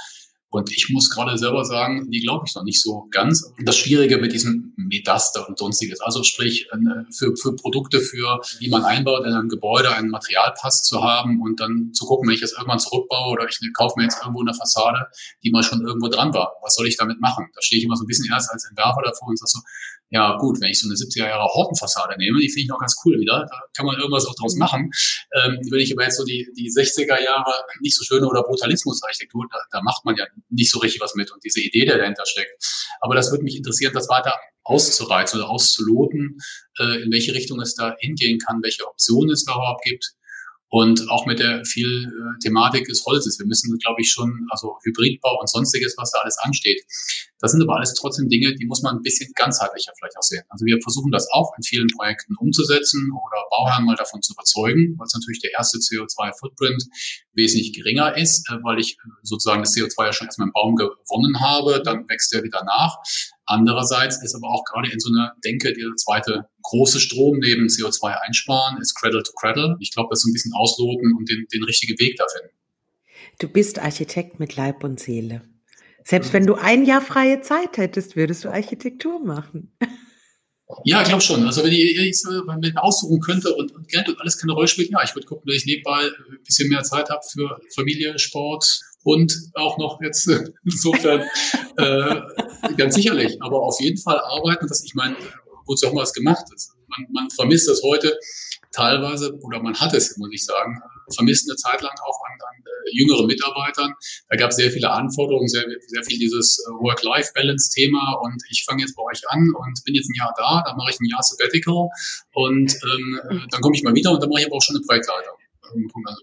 Und 0.54 0.70
ich 0.70 0.88
muss 0.90 1.10
gerade 1.10 1.36
selber 1.36 1.64
sagen, 1.64 2.08
die 2.12 2.20
glaube 2.20 2.44
ich 2.46 2.54
noch 2.54 2.62
nicht 2.62 2.80
so 2.80 3.08
ganz. 3.10 3.52
Das 3.64 3.76
Schwierige 3.76 4.18
mit 4.18 4.32
diesem 4.32 4.72
Metaster 4.76 5.48
und 5.48 5.58
sonstiges, 5.58 6.00
also 6.00 6.22
sprich 6.22 6.68
äh, 6.70 6.76
für, 7.12 7.34
für 7.36 7.56
Produkte, 7.56 8.00
für 8.00 8.40
die 8.60 8.68
man 8.68 8.84
einbaut 8.84 9.26
in 9.26 9.32
einem 9.32 9.48
Gebäude, 9.48 9.90
einen 9.90 10.10
Materialpass 10.10 10.84
zu 10.84 11.02
haben 11.02 11.42
und 11.42 11.58
dann 11.58 11.90
zu 11.92 12.06
gucken, 12.06 12.28
wenn 12.28 12.36
ich 12.36 12.40
jetzt 12.40 12.52
irgendwann 12.56 12.78
zurückbaue 12.78 13.32
oder 13.32 13.48
ich 13.48 13.58
kaufe 13.76 13.94
mir 13.96 14.04
jetzt 14.04 14.20
irgendwo 14.20 14.42
eine 14.42 14.54
Fassade, 14.54 15.08
die 15.42 15.50
mal 15.50 15.64
schon 15.64 15.84
irgendwo 15.84 16.06
dran 16.06 16.32
war. 16.32 16.52
Was 16.62 16.76
soll 16.76 16.86
ich 16.86 16.96
damit 16.96 17.20
machen? 17.20 17.48
Da 17.52 17.60
stehe 17.60 17.80
ich 17.80 17.84
immer 17.86 17.96
so 17.96 18.04
ein 18.04 18.06
bisschen 18.06 18.32
erst 18.32 18.52
als 18.52 18.64
Entwerfer 18.64 19.02
davor 19.02 19.26
und 19.26 19.38
sage 19.40 19.50
so, 19.50 19.58
ja 20.10 20.36
gut, 20.36 20.60
wenn 20.60 20.70
ich 20.70 20.78
so 20.78 20.86
eine 20.86 20.94
70er 20.94 21.26
Jahre 21.26 21.48
Hortenfassade 21.52 22.14
nehme, 22.18 22.38
die 22.38 22.48
finde 22.48 22.60
ich 22.62 22.68
noch 22.68 22.78
ganz 22.78 22.94
cool 23.04 23.18
wieder, 23.18 23.46
da 23.50 23.60
kann 23.76 23.84
man 23.84 23.96
irgendwas 23.96 24.26
auch 24.26 24.34
draus 24.36 24.54
machen. 24.54 24.92
Ähm, 25.34 25.58
wenn 25.70 25.80
ich 25.80 25.92
aber 25.92 26.04
jetzt 26.04 26.18
so 26.18 26.24
die, 26.24 26.46
die 26.56 26.70
60er 26.70 27.20
Jahre 27.20 27.52
nicht 27.80 27.96
so 27.96 28.04
schöne 28.04 28.28
oder 28.28 28.44
Brutalismusarchitektur, 28.44 29.46
da, 29.50 29.58
da 29.72 29.82
macht 29.82 30.04
man 30.04 30.14
ja 30.14 30.24
nicht 30.50 30.70
so 30.70 30.78
richtig 30.78 31.00
was 31.00 31.14
mit 31.14 31.30
und 31.32 31.42
diese 31.44 31.60
Idee, 31.60 31.84
der 31.84 31.98
dahinter 31.98 32.24
steckt. 32.26 32.52
Aber 33.00 33.14
das 33.14 33.30
würde 33.30 33.44
mich 33.44 33.56
interessieren, 33.56 33.92
das 33.94 34.08
weiter 34.08 34.34
auszureizen 34.62 35.40
oder 35.40 35.50
auszuloten, 35.50 36.38
äh, 36.78 37.02
in 37.02 37.12
welche 37.12 37.34
Richtung 37.34 37.60
es 37.60 37.74
da 37.74 37.94
hingehen 37.98 38.38
kann, 38.38 38.62
welche 38.62 38.86
Optionen 38.86 39.30
es 39.30 39.44
da 39.44 39.52
überhaupt 39.52 39.84
gibt 39.84 40.14
und 40.74 41.08
auch 41.08 41.24
mit 41.24 41.38
der 41.38 41.64
viel 41.64 41.86
äh, 41.86 42.38
Thematik 42.42 42.88
des 42.88 43.04
Holzes. 43.06 43.38
Wir 43.38 43.46
müssen, 43.46 43.78
glaube 43.78 44.00
ich, 44.00 44.10
schon, 44.10 44.44
also 44.50 44.76
Hybridbau 44.82 45.38
und 45.38 45.48
sonstiges, 45.48 45.94
was 45.96 46.10
da 46.10 46.18
alles 46.18 46.36
ansteht. 46.38 46.82
Das 47.38 47.52
sind 47.52 47.62
aber 47.62 47.76
alles 47.76 47.94
trotzdem 47.94 48.28
Dinge, 48.28 48.56
die 48.56 48.66
muss 48.66 48.82
man 48.82 48.96
ein 48.96 49.02
bisschen 49.02 49.30
ganzheitlicher 49.36 49.92
vielleicht 49.96 50.16
auch 50.18 50.22
sehen. 50.22 50.42
Also 50.48 50.66
wir 50.66 50.80
versuchen 50.82 51.12
das 51.12 51.28
auch 51.30 51.52
in 51.56 51.62
vielen 51.62 51.86
Projekten 51.94 52.34
umzusetzen 52.40 53.12
oder 53.12 53.44
Bauherren 53.50 53.84
mal 53.84 53.94
davon 53.94 54.20
zu 54.20 54.32
überzeugen, 54.32 54.96
weil 54.98 55.06
es 55.06 55.14
natürlich 55.14 55.38
der 55.42 55.52
erste 55.52 55.78
CO2-Footprint 55.78 56.82
wesentlich 57.34 57.72
geringer 57.72 58.16
ist, 58.16 58.50
äh, 58.50 58.56
weil 58.64 58.80
ich 58.80 58.96
sozusagen 59.22 59.62
das 59.62 59.76
CO2 59.76 60.06
ja 60.06 60.12
schon 60.12 60.26
erstmal 60.26 60.48
im 60.48 60.52
Baum 60.52 60.74
gewonnen 60.74 61.38
habe, 61.38 61.82
dann 61.84 62.08
wächst 62.08 62.34
er 62.34 62.42
wieder 62.42 62.64
nach. 62.64 62.96
Andererseits 63.46 64.20
ist 64.24 64.34
aber 64.34 64.48
auch 64.48 64.64
gerade 64.64 64.90
in 64.90 64.98
so 64.98 65.10
einer 65.10 65.34
Denke, 65.44 65.72
der 65.72 65.94
zweite 65.96 66.48
große 66.64 66.98
Strom 66.98 67.38
neben 67.38 67.66
CO2 67.66 68.20
einsparen, 68.26 68.80
ist 68.80 68.94
Cradle 68.94 69.22
to 69.22 69.32
Cradle. 69.32 69.76
Ich 69.80 69.92
glaube, 69.92 70.08
das 70.10 70.18
ist 70.18 70.24
so 70.24 70.30
ein 70.30 70.32
bisschen 70.32 70.52
ausloten 70.54 71.14
und 71.16 71.30
den, 71.30 71.46
den 71.52 71.62
richtigen 71.62 71.98
Weg 72.00 72.16
da 72.16 72.24
finden. 72.36 72.54
Du 73.38 73.48
bist 73.48 73.78
Architekt 73.78 74.40
mit 74.40 74.56
Leib 74.56 74.82
und 74.84 75.00
Seele. 75.00 75.42
Selbst 76.04 76.32
wenn 76.32 76.46
du 76.46 76.54
ein 76.54 76.84
Jahr 76.84 77.00
freie 77.00 77.40
Zeit 77.40 77.78
hättest, 77.78 78.16
würdest 78.16 78.44
du 78.44 78.50
Architektur 78.50 79.20
machen. 79.24 79.72
Ja, 80.84 81.02
ich 81.02 81.08
glaube 81.08 81.22
schon. 81.22 81.44
Also 81.44 81.62
wenn 81.62 81.72
ich, 81.72 81.78
ich 81.78 82.22
wenn 82.24 82.76
aussuchen 82.78 83.20
könnte 83.20 83.54
und, 83.54 83.72
und 83.74 83.86
Geld 83.86 84.08
und 84.08 84.18
alles 84.18 84.38
keine 84.38 84.54
Rolle 84.54 84.66
spielt, 84.66 84.90
ja, 84.90 85.02
ich 85.04 85.14
würde 85.14 85.26
gucken, 85.26 85.44
dass 85.46 85.56
ich 85.56 85.66
nebenbei 85.66 86.00
ein 86.00 86.42
bisschen 86.44 86.70
mehr 86.70 86.82
Zeit 86.82 87.10
habe 87.10 87.20
für 87.30 87.60
Familie, 87.74 88.18
Sport 88.18 88.80
und 89.02 89.32
auch 89.54 89.76
noch 89.78 90.00
jetzt 90.00 90.26
insofern 90.64 91.22
äh, 91.76 92.20
ganz 92.76 92.94
sicherlich. 92.94 93.40
Aber 93.42 93.60
auf 93.60 93.78
jeden 93.80 93.98
Fall 93.98 94.18
arbeiten, 94.18 94.66
dass 94.66 94.82
ich 94.82 94.94
meine, 94.94 95.16
wozu 95.66 95.86
haben 95.86 95.96
wir 95.96 96.02
es 96.02 96.12
gemacht? 96.12 96.44
Man, 96.88 97.06
man 97.12 97.30
vermisst 97.30 97.68
das 97.68 97.82
heute 97.82 98.18
teilweise, 98.72 99.34
oder 99.42 99.62
man 99.62 99.78
hat 99.78 99.94
es, 99.94 100.16
muss 100.18 100.30
ich 100.32 100.44
sagen, 100.44 100.80
vermisst 101.14 101.48
eine 101.48 101.56
Zeit 101.56 101.80
lang 101.82 101.94
auch 102.02 102.18
an, 102.26 102.32
an 102.32 102.62
äh, 102.64 102.96
jüngere 102.96 103.26
Mitarbeitern. 103.26 103.94
Da 104.28 104.36
gab 104.36 104.50
es 104.50 104.56
sehr 104.56 104.70
viele 104.70 104.90
Anforderungen, 104.90 105.48
sehr, 105.48 105.64
sehr 105.86 106.04
viel 106.04 106.18
dieses 106.18 106.58
äh, 106.58 106.70
Work-Life-Balance-Thema 106.72 108.18
und 108.22 108.42
ich 108.50 108.64
fange 108.64 108.82
jetzt 108.82 108.96
bei 108.96 109.02
euch 109.02 109.20
an 109.28 109.52
und 109.56 109.84
bin 109.84 109.94
jetzt 109.94 110.08
ein 110.10 110.18
Jahr 110.18 110.34
da, 110.36 110.62
dann 110.66 110.76
mache 110.76 110.90
ich 110.90 111.00
ein 111.00 111.08
Jahr 111.08 111.22
Sabbatical 111.22 111.88
und 112.32 112.72
ähm, 112.72 113.20
äh, 113.30 113.46
dann 113.50 113.60
komme 113.60 113.76
ich 113.76 113.82
mal 113.82 113.94
wieder 113.94 114.12
und 114.12 114.22
dann 114.22 114.30
mache 114.30 114.40
ich 114.40 114.46
aber 114.46 114.56
auch 114.56 114.62
schon 114.62 114.76
eine 114.76 114.84
Projektleitung. 114.84 115.34
Also, 116.06 116.22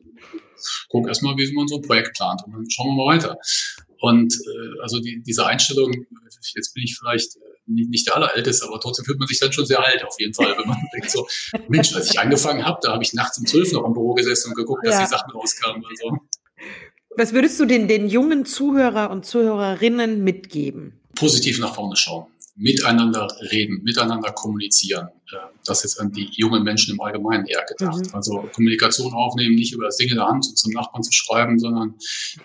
guck 0.90 1.08
erstmal, 1.08 1.36
wie 1.38 1.52
man 1.54 1.68
so 1.68 1.78
ein 1.78 1.82
Projekt 1.82 2.16
plant 2.16 2.42
und 2.46 2.54
dann 2.54 2.70
schauen 2.70 2.96
wir 2.96 3.06
mal 3.06 3.16
weiter. 3.16 3.38
Und 4.02 4.34
äh, 4.34 4.82
also 4.82 5.00
die, 5.00 5.22
diese 5.22 5.46
Einstellung, 5.46 5.94
jetzt 6.56 6.74
bin 6.74 6.84
ich 6.84 6.98
vielleicht 6.98 7.38
nicht 7.66 8.08
der 8.08 8.16
allerälteste, 8.16 8.66
aber 8.68 8.80
trotzdem 8.80 9.06
fühlt 9.06 9.20
man 9.20 9.28
sich 9.28 9.40
dann 9.40 9.52
schon 9.52 9.66
sehr 9.66 9.84
alt 9.84 10.04
auf 10.04 10.16
jeden 10.20 10.34
Fall, 10.34 10.58
wenn 10.58 10.68
man 10.68 10.78
denkt 10.94 11.12
so, 11.12 11.28
Mensch, 11.68 11.96
als 11.96 12.12
ich 12.12 12.20
angefangen 12.20 12.66
habe, 12.66 12.80
da 12.82 12.94
habe 12.94 13.04
ich 13.04 13.14
nachts 13.14 13.38
um 13.38 13.46
zwölf 13.46 13.72
noch 13.72 13.86
im 13.86 13.94
Büro 13.94 14.14
gesessen 14.14 14.50
und 14.50 14.56
geguckt, 14.56 14.86
dass 14.86 14.96
ja. 14.96 15.02
die 15.02 15.10
Sachen 15.10 15.32
rauskamen. 15.32 15.84
Also. 15.86 16.18
Was 17.18 17.34
würdest 17.34 17.60
du 17.60 17.66
den, 17.66 17.88
den 17.88 18.08
jungen 18.08 18.46
Zuhörer 18.46 19.12
und 19.12 19.26
Zuhörerinnen 19.26 20.24
mitgeben? 20.24 21.00
Positiv 21.16 21.60
nach 21.60 21.76
vorne 21.76 21.96
schauen 21.96 22.28
miteinander 22.62 23.28
reden, 23.52 23.82
miteinander 23.84 24.32
kommunizieren. 24.32 25.08
Das 25.66 25.84
ist 25.84 26.00
an 26.00 26.12
die 26.12 26.30
jungen 26.34 26.64
Menschen 26.64 26.94
im 26.94 27.02
Allgemeinen 27.02 27.46
eher 27.48 27.66
gedacht. 27.66 28.06
Mhm. 28.06 28.14
Also 28.14 28.50
Kommunikation 28.54 29.14
aufnehmen, 29.14 29.56
nicht 29.56 29.74
über 29.74 29.86
das 29.86 29.98
Ding 29.98 30.10
in 30.10 30.18
der 30.18 30.28
Hand 30.28 30.46
zum 30.58 30.72
Nachbarn 30.72 31.02
zu 31.02 31.12
schreiben, 31.12 31.58
sondern 31.58 31.96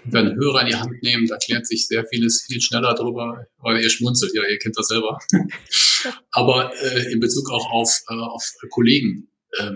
wenn 0.04 0.34
Hörer 0.34 0.62
in 0.62 0.68
die 0.68 0.74
Hand 0.74 1.02
nehmen, 1.02 1.26
da 1.26 1.36
klärt 1.36 1.66
sich 1.66 1.86
sehr 1.86 2.06
vieles 2.06 2.44
viel 2.46 2.60
schneller 2.62 2.94
drüber, 2.94 3.46
weil 3.58 3.82
ihr 3.82 3.90
schmunzelt, 3.90 4.32
ja, 4.34 4.42
ihr 4.48 4.58
kennt 4.58 4.78
das 4.78 4.88
selber. 4.88 5.18
Aber 6.30 6.72
äh, 6.82 7.12
in 7.12 7.20
Bezug 7.20 7.50
auch 7.50 7.70
auf, 7.70 8.00
äh, 8.08 8.14
auf 8.14 8.42
Kollegen, 8.70 9.28
äh, 9.58 9.72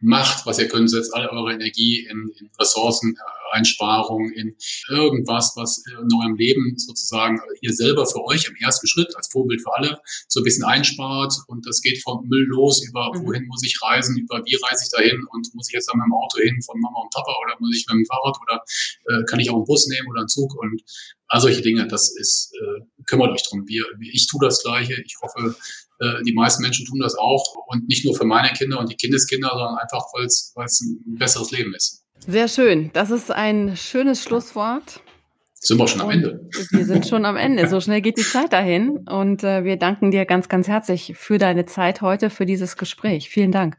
macht, 0.00 0.44
was 0.44 0.58
ihr 0.58 0.68
könnt, 0.68 0.90
setzt 0.90 1.14
alle 1.14 1.30
eure 1.30 1.54
Energie 1.54 2.06
in, 2.06 2.30
in 2.38 2.50
Ressourceneinsparung, 2.60 4.30
in 4.32 4.56
irgendwas, 4.90 5.52
was 5.56 5.82
in 5.86 6.08
eurem 6.14 6.36
Leben 6.36 6.74
sozusagen 6.76 7.40
ihr 7.62 7.72
selber 7.72 8.06
für 8.06 8.22
euch 8.24 8.46
im 8.46 8.56
ersten 8.56 8.86
Schritt 8.86 9.16
als 9.16 9.28
Vorbild 9.28 9.62
für 9.62 9.74
alle 9.74 10.00
so 10.28 10.40
ein 10.40 10.44
bisschen 10.44 10.64
einspart 10.64 11.32
und 11.46 11.66
das 11.66 11.80
geht 11.80 12.02
vom 12.02 12.26
Müll 12.28 12.46
los 12.48 12.86
über 12.86 13.10
mhm. 13.14 13.26
wohin 13.26 13.46
muss 13.46 13.62
ich 13.64 13.80
reisen, 13.82 14.18
über 14.18 14.42
wie 14.44 14.58
reise 14.62 14.84
ich 14.84 14.90
dahin 14.90 15.24
und 15.32 15.48
muss 15.54 15.68
ich 15.68 15.74
jetzt 15.74 15.88
dann 15.88 15.98
mit 15.98 16.06
dem 16.06 16.14
Auto 16.14 16.38
hin 16.40 16.60
von 16.62 16.78
Mama 16.80 17.00
und 17.00 17.12
Papa 17.14 17.32
oder 17.42 17.56
muss 17.58 17.74
ich 17.74 17.86
mit 17.88 17.96
dem 17.96 18.06
Fahrrad 18.06 18.36
oder 18.42 18.62
äh, 19.06 19.24
kann 19.24 19.40
ich 19.40 19.50
auch 19.50 19.56
einen 19.56 19.64
Bus 19.64 19.86
nehmen 19.88 20.08
oder 20.08 20.20
einen 20.20 20.28
Zug 20.28 20.54
und 20.60 20.82
all 21.28 21.40
solche 21.40 21.62
Dinge, 21.62 21.86
das 21.88 22.14
ist, 22.16 22.52
äh, 22.54 23.02
kümmert 23.06 23.32
euch 23.32 23.42
drum. 23.42 23.66
Wir, 23.66 23.84
ich 24.00 24.26
tue 24.28 24.40
das 24.40 24.62
Gleiche. 24.62 25.02
Ich 25.04 25.16
hoffe, 25.20 25.40
äh, 25.40 25.85
die 26.26 26.34
meisten 26.34 26.62
Menschen 26.62 26.84
tun 26.86 26.98
das 27.00 27.16
auch 27.16 27.54
und 27.68 27.88
nicht 27.88 28.04
nur 28.04 28.14
für 28.14 28.24
meine 28.24 28.48
Kinder 28.50 28.78
und 28.78 28.90
die 28.90 28.96
Kindeskinder, 28.96 29.48
sondern 29.48 29.78
einfach, 29.78 30.04
weil 30.14 30.26
es 30.26 30.54
ein 30.80 31.16
besseres 31.18 31.50
Leben 31.50 31.74
ist. 31.74 32.04
Sehr 32.26 32.48
schön. 32.48 32.90
Das 32.92 33.10
ist 33.10 33.30
ein 33.30 33.76
schönes 33.76 34.22
Schlusswort. 34.22 35.00
Sind 35.54 35.78
wir 35.78 35.88
schon 35.88 36.00
am 36.00 36.10
Ende? 36.10 36.48
Wir 36.70 36.84
sind 36.84 37.06
schon 37.06 37.24
am 37.24 37.36
Ende. 37.36 37.68
So 37.68 37.80
schnell 37.80 38.00
geht 38.00 38.18
die 38.18 38.22
Zeit 38.30 38.52
dahin. 38.52 38.98
Und 39.08 39.42
äh, 39.42 39.64
wir 39.64 39.76
danken 39.76 40.10
dir 40.10 40.24
ganz, 40.26 40.48
ganz 40.48 40.68
herzlich 40.68 41.14
für 41.16 41.38
deine 41.38 41.66
Zeit 41.66 42.02
heute, 42.02 42.30
für 42.30 42.46
dieses 42.46 42.76
Gespräch. 42.76 43.28
Vielen 43.28 43.52
Dank. 43.52 43.76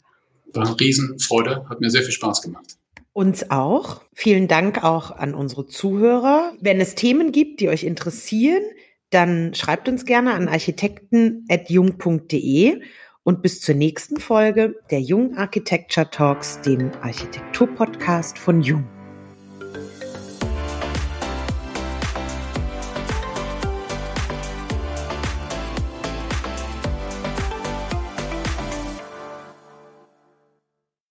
War 0.54 0.66
eine 0.66 0.80
Riesenfreude. 0.80 1.66
Hat 1.70 1.80
mir 1.80 1.90
sehr 1.90 2.04
viel 2.04 2.12
Spaß 2.12 2.42
gemacht. 2.42 2.78
Uns 3.14 3.52
auch. 3.52 4.02
Vielen 4.14 4.48
Dank 4.48 4.84
auch 4.84 5.12
an 5.12 5.34
unsere 5.34 5.66
Zuhörer. 5.66 6.54
Wenn 6.62 6.80
es 6.80 6.96
Themen 6.96 7.32
gibt, 7.32 7.62
die 7.62 7.70
euch 7.70 7.84
interessieren, 7.84 8.64
dann 9.10 9.54
schreibt 9.54 9.88
uns 9.88 10.06
gerne 10.06 10.34
an 10.34 10.48
architekten.jung.de 10.48 12.82
und 13.24 13.41
bis 13.41 13.62
zur 13.62 13.76
nächsten 13.76 14.20
Folge 14.20 14.76
der 14.89 15.02
Jung 15.02 15.38
Architecture 15.38 16.10
Talks, 16.10 16.62
dem 16.62 16.91
Architekturpodcast 17.02 18.39
von 18.39 18.62
Jung. 18.62 18.97